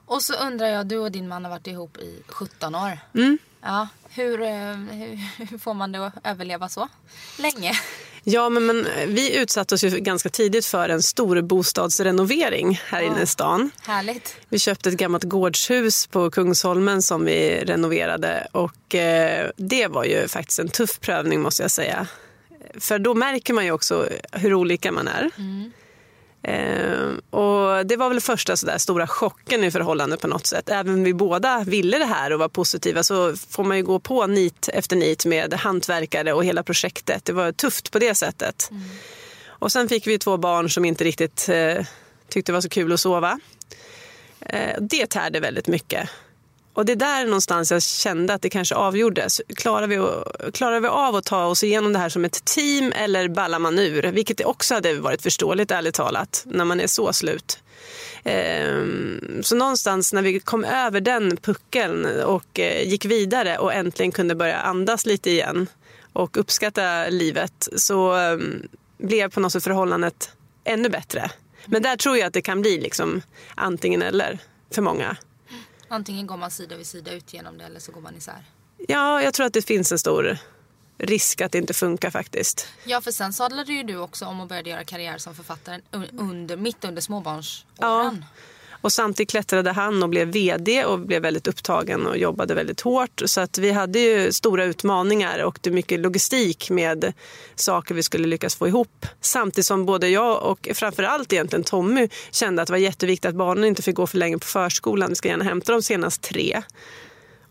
[0.05, 2.99] Och så undrar jag, du och din man har varit ihop i 17 år.
[3.13, 3.37] Mm.
[3.61, 5.15] Ja, hur, eh, hur,
[5.45, 6.87] hur får man det att överleva så
[7.37, 7.71] länge?
[8.27, 13.07] Ja, men, men, vi utsatte oss ju ganska tidigt för en stor bostadsrenovering här oh,
[13.07, 13.71] inne i stan.
[13.81, 14.35] Härligt.
[14.49, 20.27] Vi köpte ett gammalt gårdshus på Kungsholmen som vi renoverade och eh, det var ju
[20.27, 22.07] faktiskt en tuff prövning måste jag säga.
[22.79, 25.29] För då märker man ju också hur olika man är.
[25.37, 25.71] Mm.
[26.47, 30.69] Eh, och det var väl första sådär stora chocken i förhållandet på något sätt.
[30.69, 33.99] Även om vi båda ville det här och var positiva så får man ju gå
[33.99, 37.25] på nit efter nit med hantverkare och hela projektet.
[37.25, 38.67] Det var tufft på det sättet.
[38.71, 38.83] Mm.
[39.47, 41.85] Och sen fick vi två barn som inte riktigt eh,
[42.29, 43.39] tyckte det var så kul att sova.
[44.39, 46.09] Eh, det tärde väldigt mycket.
[46.75, 49.41] Och det är där någonstans jag kände att det kanske avgjordes.
[49.55, 49.95] Klarar vi,
[50.51, 53.79] klarar vi av att ta oss igenom det här som ett team eller ballar man
[53.79, 54.03] ur?
[54.03, 57.59] Vilket också hade varit förståeligt ärligt talat när man är så slut.
[58.23, 64.11] Ehm, så någonstans när vi kom över den puckeln och eh, gick vidare och äntligen
[64.11, 65.67] kunde börja andas lite igen
[66.13, 68.67] och uppskatta livet så ehm,
[68.97, 70.31] blev på något sätt förhållandet
[70.63, 71.31] ännu bättre.
[71.65, 73.21] Men där tror jag att det kan bli liksom
[73.55, 74.39] antingen eller
[74.71, 75.17] för många.
[75.87, 78.45] Antingen går man sida vid sida ut genom det eller så går man isär.
[78.87, 80.37] Ja, jag tror att det finns en stor
[80.97, 82.67] risk att det inte funkar faktiskt.
[82.85, 85.81] Ja, för sen sadlade ju du också om och började göra karriär som författare
[86.17, 87.65] under, mitt under småbarnsåren.
[87.79, 88.13] Ja.
[88.85, 93.21] Och samtidigt klättrade han och blev vd och blev väldigt upptagen och jobbade väldigt hårt.
[93.25, 97.13] Så att vi hade ju stora utmaningar och det mycket logistik med
[97.55, 99.05] saker vi skulle lyckas få ihop.
[99.21, 103.65] Samtidigt som både jag och framförallt egentligen Tommy kände att det var jätteviktigt att barnen
[103.65, 105.09] inte fick gå för länge på förskolan.
[105.09, 106.61] Vi ska gärna hämta dem senast tre.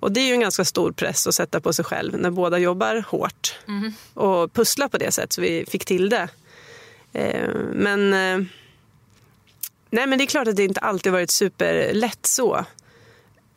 [0.01, 2.59] Och det är ju en ganska stor press att sätta på sig själv när båda
[2.59, 3.93] jobbar hårt mm.
[4.15, 6.29] och pusslar på det sätt så vi fick till det.
[7.13, 8.47] Eh, men eh,
[9.95, 12.65] Nej men det är klart att det inte alltid varit superlätt så.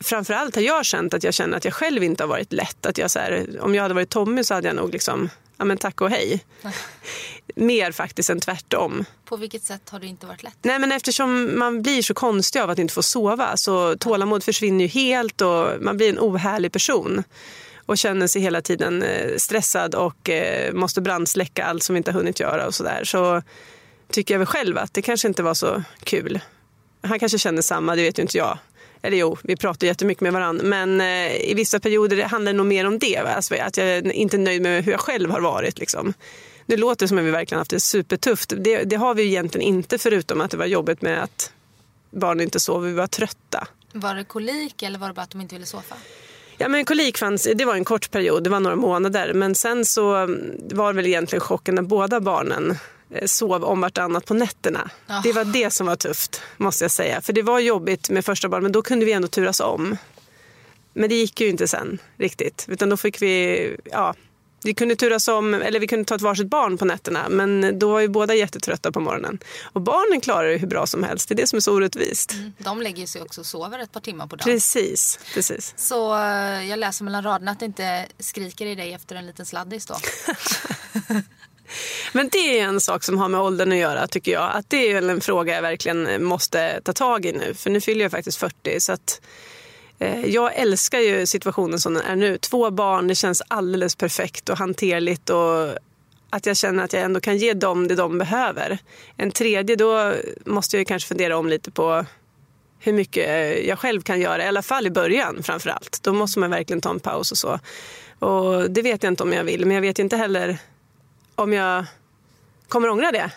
[0.00, 2.86] Framförallt har jag känt att jag känner att jag själv inte har varit lätt.
[2.86, 5.64] Att jag så här, om jag hade varit Tommy så hade jag nog liksom, ja
[5.64, 6.44] men tack och hej.
[7.54, 9.04] Mer faktiskt än tvärtom.
[9.24, 10.58] På vilket sätt har det inte varit lätt?
[10.62, 14.84] Nej men eftersom man blir så konstig av att inte få sova så tålamod försvinner
[14.84, 17.24] ju helt och man blir en ohärlig person
[17.86, 22.10] och känner sig hela tiden eh, stressad och eh, måste brandsläcka allt som vi inte
[22.10, 23.04] har hunnit göra och sådär.
[23.04, 23.42] Så
[24.10, 26.40] tycker jag väl själv att det kanske inte var så kul.
[27.02, 28.58] Han kanske känner samma, det vet ju inte jag.
[29.02, 32.66] eller jo, vi pratar jättemycket med varandra, men eh, i vissa perioder handlar det nog
[32.66, 33.16] mer om det.
[33.16, 35.78] Alltså, att jag inte är nöjd med hur jag själv har varit.
[35.78, 36.14] Liksom.
[36.66, 38.52] Det låter som att vi verkligen haft det supertufft.
[38.56, 41.52] Det, det har vi egentligen inte förutom att det var jobbigt med att
[42.10, 43.66] barnen inte sov, vi var trötta.
[43.92, 45.96] Var det kolik eller var det bara att de inte ville sova?
[46.58, 49.32] Ja, men kolik fanns, det var en kort period, det var några månader.
[49.34, 50.02] Men sen så
[50.70, 52.78] var det väl egentligen chocken när båda barnen
[53.26, 54.90] sov om vartannat på nätterna.
[55.08, 55.22] Oh.
[55.22, 57.20] Det var det som var tufft, måste jag säga.
[57.20, 59.96] För det var jobbigt med första barnet, men då kunde vi ändå turas om.
[60.92, 64.14] Men det gick ju inte sen riktigt, utan då fick vi, ja,
[64.62, 67.92] vi kunde turas om, eller vi kunde ta ett varsitt barn på nätterna men då
[67.92, 69.38] var ju båda jättetrötta på morgonen.
[69.62, 72.32] Och barnen klarar det hur bra som helst, det är det som är så orättvist.
[72.32, 74.44] Mm, de lägger sig också och sover ett par timmar på dagen.
[74.44, 75.74] Precis, precis.
[75.76, 79.46] Så eh, jag läser mellan raderna att det inte skriker i dig efter en liten
[79.46, 79.96] sladdis då.
[82.12, 84.50] Men det är en sak som har med åldern att göra tycker jag.
[84.54, 87.54] Att det är en fråga jag verkligen måste ta tag i nu.
[87.54, 89.20] För nu fyller jag faktiskt 40 så att
[89.98, 92.38] Eh, jag älskar ju situationen som den är nu.
[92.38, 95.68] Två barn, det känns alldeles perfekt och hanterligt och
[96.30, 98.78] att jag känner att jag ändå kan ge dem det de behöver.
[99.16, 100.14] En tredje, då
[100.44, 102.04] måste jag kanske fundera om lite på
[102.80, 105.98] hur mycket eh, jag själv kan göra, i alla fall i början framför allt.
[106.02, 107.60] Då måste man verkligen ta en paus och så.
[108.18, 110.58] Och det vet jag inte om jag vill, men jag vet inte heller
[111.38, 111.84] om jag
[112.68, 113.30] kommer ångra det.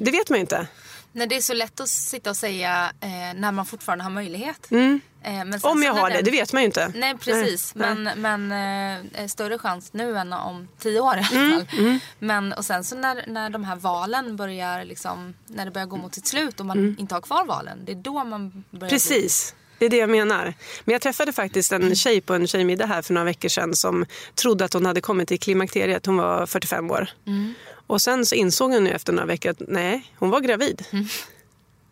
[0.00, 0.66] Det vet man ju inte.
[1.12, 4.70] Nej, det är så lätt att sitta och säga eh, när man fortfarande har möjlighet.
[4.70, 5.00] Mm.
[5.22, 6.92] Eh, om jag har det, det vet man ju inte.
[6.94, 11.40] Nej precis, nej, men, men eh, större chans nu än om tio år i alla
[11.40, 11.78] mm, fall.
[11.78, 12.00] Mm, mm.
[12.18, 15.96] Men och sen så när, när de här valen börjar liksom, när det börjar gå
[15.96, 16.96] mot sitt slut och man mm.
[16.98, 19.54] inte har kvar valen, det är då man börjar Precis.
[19.54, 19.59] Bli...
[19.80, 20.54] Det är det jag menar.
[20.84, 24.06] Men jag träffade faktiskt en tjej på en tjejmiddag här för några veckor sedan som
[24.34, 26.06] trodde att hon hade kommit till klimakteriet.
[26.06, 27.08] Hon var 45 år.
[27.26, 27.54] Mm.
[27.86, 30.84] Och sen så insåg hon efter några veckor att nej, hon var gravid.
[30.90, 31.06] Mm.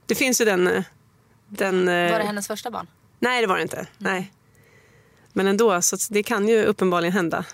[0.06, 0.84] Det finns ju den,
[1.48, 1.88] den...
[1.88, 2.86] Eh, var det hennes första barn?
[3.18, 3.76] Nej, det var det inte.
[3.76, 3.88] Mm.
[3.98, 4.32] Nej.
[5.32, 7.44] Men ändå, så det kan ju uppenbarligen hända.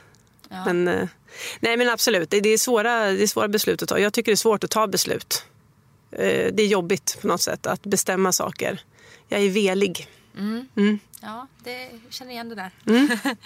[0.49, 0.65] Ja.
[0.65, 1.09] Men, eh,
[1.61, 3.99] nej men absolut, det är, svåra, det är svåra beslut att ta.
[3.99, 5.45] Jag tycker det är svårt att ta beslut.
[6.11, 8.81] Eh, det är jobbigt på något sätt att bestämma saker.
[9.29, 10.09] Jag är velig.
[10.37, 10.69] Mm.
[10.77, 10.99] Mm.
[11.21, 12.71] Ja, det känner igen det där.
[12.87, 13.09] Mm.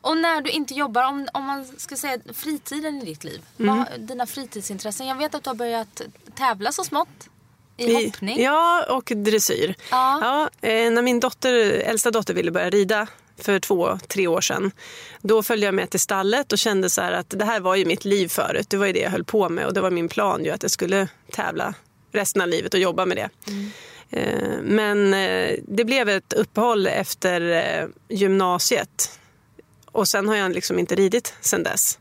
[0.00, 3.42] och när du inte jobbar, om, om man ska säga fritiden i ditt liv.
[3.58, 3.76] Mm.
[3.76, 5.06] Vad, dina fritidsintressen.
[5.06, 6.02] Jag vet att du har börjat
[6.34, 7.28] tävla så smått.
[7.76, 8.42] I hoppning?
[8.42, 9.74] Ja, och dressyr.
[9.90, 10.18] Ja.
[10.60, 13.06] Ja, eh, när min dotter, äldsta dotter ville börja rida
[13.38, 14.72] för två, tre år sedan.
[15.20, 18.04] Då följde jag med till stallet och kände så att det här var ju mitt
[18.04, 18.70] liv förut.
[18.70, 20.62] Det var ju det jag höll på med och det var min plan ju att
[20.62, 21.74] jag skulle tävla
[22.12, 23.28] resten av livet och jobba med det.
[23.48, 23.70] Mm.
[24.10, 29.18] Eh, men eh, det blev ett uppehåll efter eh, gymnasiet.
[29.86, 31.98] Och sen har jag liksom inte ridit sen dess.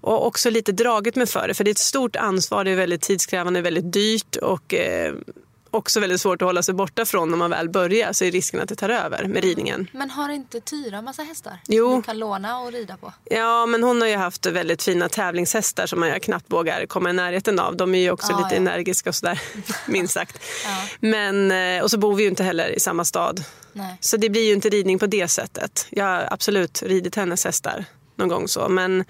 [0.00, 2.76] Och också lite dragit mig för det, för det är ett stort ansvar, det är
[2.76, 4.74] väldigt tidskrävande, väldigt dyrt och
[5.74, 8.60] också väldigt svårt att hålla sig borta från när man väl börjar så är risken
[8.60, 9.86] att det tar över med ridningen.
[9.92, 11.90] Men har inte Tyra massa hästar jo.
[11.90, 13.12] som du kan låna och rida på?
[13.24, 17.12] Ja, men hon har ju haft väldigt fina tävlingshästar som man knappt vågar komma i
[17.12, 17.76] närheten av.
[17.76, 18.56] De är ju också ah, lite ja.
[18.56, 19.40] energiska och sådär,
[19.88, 20.38] minst sagt.
[20.64, 20.88] ja.
[21.00, 23.44] Men, eh, och så bor vi ju inte heller i samma stad.
[23.72, 23.96] Nej.
[24.00, 25.86] Så det blir ju inte ridning på det sättet.
[25.90, 27.84] Jag har absolut ridit hennes hästar
[28.16, 28.68] någon gång så.
[28.68, 29.04] Men,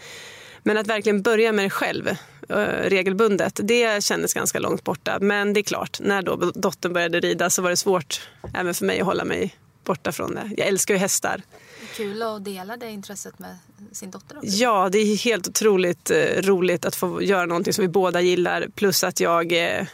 [0.63, 2.17] men att verkligen börja med det själv
[2.49, 3.61] regelbundet.
[3.63, 5.19] Det kändes ganska långt borta.
[5.21, 8.85] Men det är klart, när då dottern började rida så var det svårt även för
[8.85, 10.51] mig att hålla mig borta från det.
[10.57, 11.43] Jag älskar ju hästar.
[11.97, 13.57] Kul att dela det intresset med
[13.93, 14.49] sin dotter också.
[14.49, 18.67] Ja, det är helt otroligt eh, roligt att få göra någonting som vi båda gillar.
[18.75, 19.87] Plus att jag eh,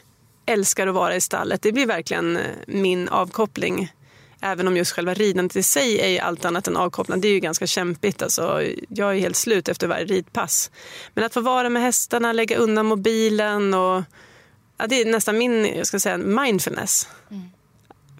[0.46, 1.62] älskar att vara i stallet.
[1.62, 3.92] Det blir verkligen min avkoppling
[4.40, 7.28] Även om just själva ridandet i sig är allt annat än avkopplande.
[7.28, 8.22] Det är ju ganska kämpigt.
[8.22, 10.70] Alltså, jag är helt slut efter varje ridpass.
[11.14, 14.02] Men att få vara med hästarna, lägga undan mobilen och
[14.78, 17.08] ja, det är nästan min jag ska säga, mindfulness.
[17.30, 17.42] Mm.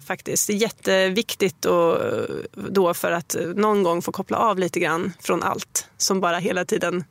[0.05, 0.47] Faktiskt.
[0.47, 1.97] Det är jätteviktigt och,
[2.53, 6.65] då för att någon gång få koppla av lite grann från allt som bara hela
[6.65, 7.03] tiden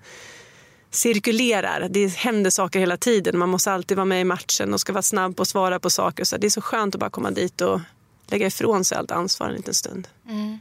[0.90, 1.88] cirkulerar.
[1.90, 3.38] Det händer saker hela tiden.
[3.38, 5.90] Man måste alltid vara med i matchen och ska vara snabb på att svara på
[5.90, 6.24] saker.
[6.24, 7.80] Så det är så skönt att bara komma dit och
[8.30, 10.08] lägga ifrån sig allt ansvar en liten stund.
[10.28, 10.58] Mm.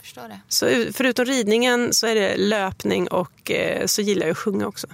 [0.00, 0.40] Förstår det.
[0.48, 4.86] Så förutom ridningen så är det löpning och eh, så gillar jag att sjunga också.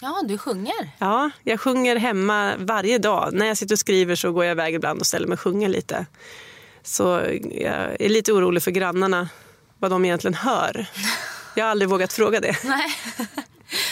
[0.00, 0.90] Ja, du sjunger?
[0.98, 3.28] Ja, jag sjunger hemma varje dag.
[3.32, 5.68] När jag sitter och skriver så går jag iväg ibland och ställer mig och sjunger
[5.68, 6.06] lite.
[6.82, 7.04] Så
[7.50, 9.28] jag är lite orolig för grannarna,
[9.78, 10.86] vad de egentligen hör.
[11.54, 12.56] Jag har aldrig vågat fråga det.
[12.64, 12.96] Nej.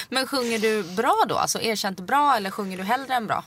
[0.08, 1.36] Men sjunger du bra då?
[1.36, 3.44] Alltså erkänt bra eller sjunger du hellre än bra?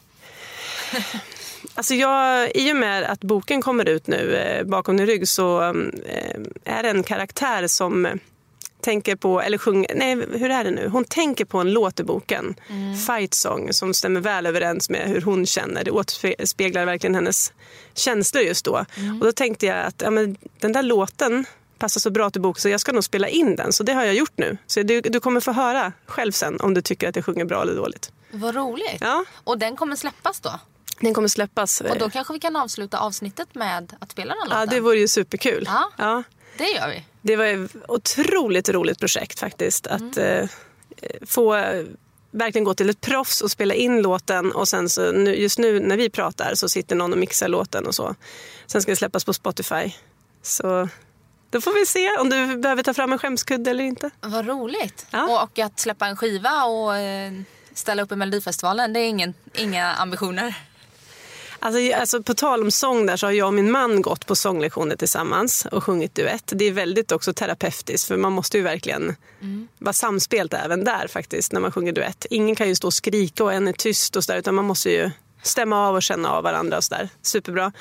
[1.75, 5.61] Alltså jag, I och med att boken kommer ut nu, eh, Bakom din rygg, så
[5.61, 5.73] eh,
[6.63, 8.07] är det en karaktär som
[8.81, 10.87] tänker på, eller sjunger, nej hur är det nu?
[10.87, 12.97] Hon tänker på en låt i boken, mm.
[12.97, 15.83] Fight Song, som stämmer väl överens med hur hon känner.
[15.83, 17.53] Det återspeglar verkligen hennes
[17.93, 18.85] känslor just då.
[18.97, 19.19] Mm.
[19.21, 21.45] Och då tänkte jag att ja, men, den där låten
[21.79, 23.73] passar så bra till boken så jag ska nog spela in den.
[23.73, 24.57] Så det har jag gjort nu.
[24.67, 27.61] Så du, du kommer få höra själv sen om du tycker att jag sjunger bra
[27.61, 28.11] eller dåligt.
[28.31, 28.97] Vad roligt.
[28.99, 29.25] Ja.
[29.43, 30.59] Och den kommer släppas då?
[31.03, 31.81] Den kommer släppas.
[31.81, 34.59] Och då kanske vi kan avsluta avsnittet med att spela den låten?
[34.59, 35.63] Ja, det vore ju superkul.
[35.65, 36.23] Ja, ja.
[36.57, 37.05] det gör vi.
[37.21, 39.87] Det var ett otroligt roligt projekt faktiskt.
[39.87, 40.39] Att mm.
[40.41, 40.49] eh,
[41.25, 41.85] få eh,
[42.31, 45.79] verkligen gå till ett proffs och spela in låten och sen så nu, just nu
[45.79, 48.15] när vi pratar så sitter någon och mixar låten och så.
[48.65, 49.93] Sen ska det släppas på Spotify.
[50.41, 50.89] Så
[51.49, 54.09] då får vi se om du behöver ta fram en skämskudde eller inte.
[54.21, 55.05] Vad roligt.
[55.11, 55.43] Ja.
[55.43, 57.31] Och att släppa en skiva och eh,
[57.73, 60.55] ställa upp i Melodifestivalen, det är ingen, inga ambitioner?
[61.65, 64.35] Alltså, alltså, på tal om sång där så har jag och min man gått på
[64.35, 66.51] sånglektioner tillsammans och sjungit duett.
[66.55, 69.67] Det är väldigt också terapeutiskt för man måste ju verkligen mm.
[69.77, 72.25] vara samspelt även där faktiskt när man sjunger duett.
[72.29, 74.65] Ingen kan ju stå och skrika och en är tyst och så där, utan man
[74.65, 75.11] måste ju
[75.43, 77.09] stämma av och känna av varandra och sådär.
[77.21, 77.71] Superbra.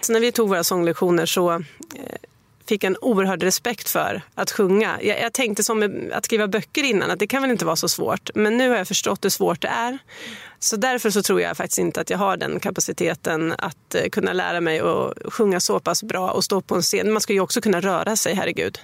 [0.00, 1.60] Så när vi tog våra sånglektioner så eh,
[2.68, 4.98] fick en oerhörd respekt för att sjunga.
[5.02, 7.88] Jag, jag, tänkte som att skriva böcker innan, att det kan väl inte vara så
[7.88, 8.30] svårt.
[8.34, 9.98] Men nu har jag förstått hur svårt det är.
[10.58, 14.32] Så därför så tror jag faktiskt inte att jag har den kapaciteten att eh, kunna
[14.32, 17.12] lära mig att sjunga så pass bra och stå på en scen.
[17.12, 18.78] Man ska ju också kunna röra sig, herregud.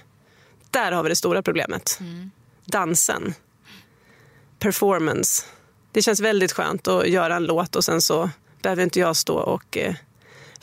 [0.71, 1.97] Där har vi det stora problemet.
[1.99, 2.31] Mm.
[2.65, 3.33] Dansen.
[4.59, 5.43] Performance.
[5.91, 8.29] Det känns väldigt skönt att göra en låt och sen så
[8.61, 9.95] behöver inte jag stå och eh,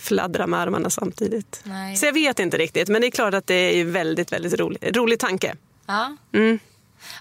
[0.03, 1.61] fladdra med armarna samtidigt.
[1.65, 1.97] Nej.
[1.97, 4.97] Så jag vet inte riktigt, men det är klart att det är väldigt, väldigt rolig,
[4.97, 5.57] rolig tanke.
[5.87, 6.17] Ja.
[6.33, 6.59] Mm.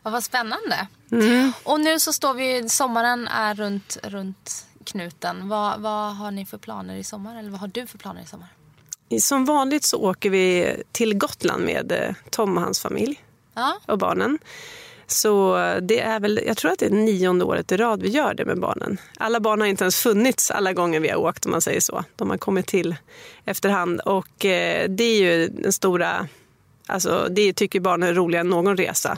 [0.04, 0.88] Ja, vad spännande.
[1.12, 1.52] Mm.
[1.64, 5.50] Och nu så står vi, sommaren är runt, runt knuten.
[5.50, 7.40] Vad, vad har ni för planer i sommar?
[7.40, 8.48] Eller vad har du för planer i sommar?
[9.20, 13.24] Som vanligt så åker vi till Gotland med eh, Tom och hans familj
[13.54, 13.80] ja.
[13.86, 14.40] och barnen.
[15.12, 18.34] Så det är väl, jag tror att det är nionde året i rad vi gör
[18.34, 18.98] det med barnen.
[19.18, 22.04] Alla barn har inte ens funnits alla gånger vi har åkt om man säger så.
[22.16, 22.96] De har kommit till
[23.46, 26.28] efterhand och eh, det är ju den stora,
[26.88, 29.18] alltså det tycker barnen är roligare än någon resa.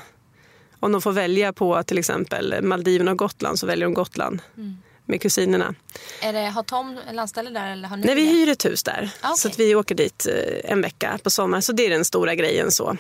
[0.79, 4.41] Om de får välja på till exempel Maldiverna och Gotland så väljer de Gotland.
[4.57, 5.75] Mm med kusinerna.
[6.21, 7.71] Är det, har Tom landställe där?
[7.71, 9.11] Eller har ni Nej, vi hyr ett hus där.
[9.21, 9.37] Ah, okay.
[9.37, 11.61] Så att vi åker dit eh, en vecka på sommaren.
[11.61, 12.71] Så det är den stora grejen.
[12.71, 12.97] så.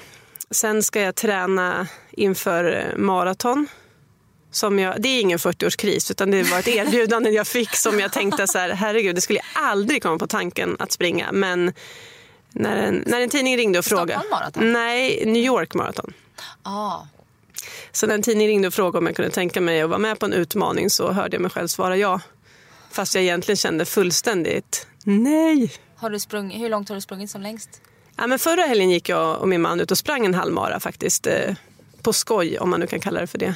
[0.51, 3.67] Sen ska jag träna inför eh, maraton.
[4.51, 8.11] Som jag, det är ingen 40-årskris utan det var ett erbjudande jag fick som jag
[8.11, 11.31] tänkte så här, herregud det skulle jag aldrig komma på tanken att springa.
[11.31, 11.73] Men
[12.49, 14.11] när en, när en tidning ringde och frågade.
[14.11, 14.73] Stockholm maraton?
[14.73, 16.13] Nej, New York maraton.
[16.63, 16.99] Ah.
[17.91, 20.19] Så när en tidning ringde och frågade om jag kunde tänka mig att vara med
[20.19, 22.21] på en utmaning så hörde jag mig själv svara ja.
[22.91, 25.71] Fast jag egentligen kände fullständigt nej.
[25.95, 27.81] Har du sprung, hur långt har du sprungit som längst?
[28.15, 31.27] Ja, men förra helgen gick jag och min man ut och sprang en halvmara faktiskt.
[31.27, 31.55] Eh,
[32.01, 33.55] på skoj om man nu kan kalla det för det.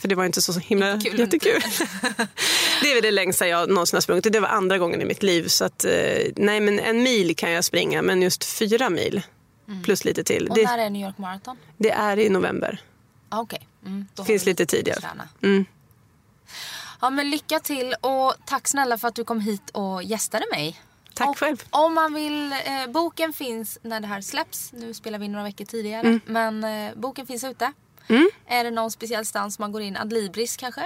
[0.00, 1.62] För det var inte så himla Kul, jättekul.
[2.82, 4.32] det är väl det längsta jag någonsin har sprungit.
[4.32, 5.48] Det var andra gången i mitt liv.
[5.48, 5.92] Så att, eh,
[6.36, 9.22] nej men en mil kan jag springa men just fyra mil
[9.68, 9.82] mm.
[9.82, 10.48] plus lite till.
[10.48, 11.56] Och det, när är New York Marathon?
[11.76, 12.80] Det är i november.
[13.28, 13.58] Ah, okay.
[13.86, 15.00] Mm, Finns lite tidigare.
[15.42, 15.64] Mm.
[17.00, 20.80] Ja men lycka till och tack snälla för att du kom hit och gästade mig.
[21.18, 21.62] Tack och, själv.
[21.70, 24.72] Om man vill, eh, boken finns när det här släpps.
[24.72, 26.00] Nu spelar vi några veckor tidigare.
[26.00, 26.20] Mm.
[26.26, 27.72] Men eh, boken finns ute.
[28.08, 28.30] Mm.
[28.46, 29.96] Är det någon speciell stans man går in?
[29.96, 30.84] Adlibris kanske?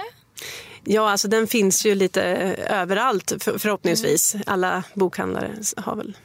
[0.83, 2.23] Ja, alltså den finns ju lite
[2.69, 4.35] överallt för, förhoppningsvis.
[4.35, 4.43] Mm.
[4.47, 6.17] Alla bokhandlare har väl.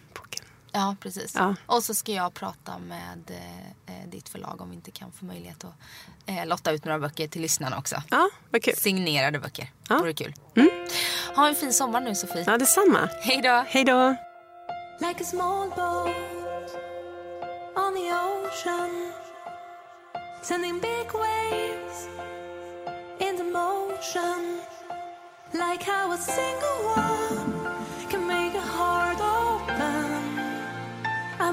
[0.72, 1.34] Ja, precis.
[1.34, 1.54] Ja.
[1.66, 5.24] Och så ska jag prata med eh, eh ditt förlag om vi inte kan få
[5.24, 5.74] möjlighet att
[6.26, 8.02] eh, lotta ut några böcker till lyssnarna också.
[8.10, 8.76] Ja, vad kul.
[8.76, 9.72] Signerade böcker.
[9.88, 9.98] Ja.
[9.98, 10.34] Vore kul.
[10.56, 10.70] Mm.
[11.36, 12.44] Ha en fin sommar nu Sofie.
[12.46, 13.08] Ja, detsamma.
[13.22, 13.64] Hej då.
[13.68, 14.16] Hej då.
[15.00, 16.08] Like a small boat
[17.76, 19.12] on the ocean
[20.42, 22.08] Sending big waves
[23.20, 24.60] into motion
[25.52, 27.47] Like how a single one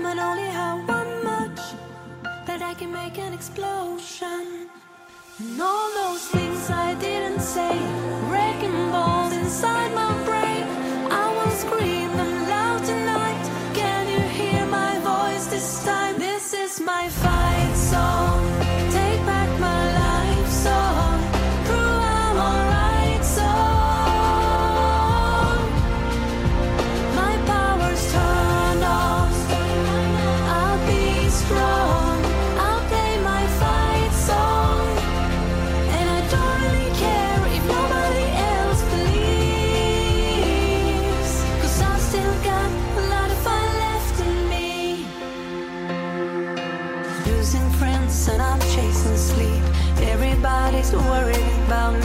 [0.06, 1.60] I only have one much
[2.46, 4.70] That I can make an explosion.
[5.40, 7.76] And all those things I didn't say
[8.30, 10.64] Wrecking balls inside my brain.
[11.12, 13.46] I will scream them loud tonight.
[13.74, 16.20] Can you hear my voice this time?
[16.20, 17.55] This is my fight
[50.92, 51.34] to worry
[51.66, 52.05] about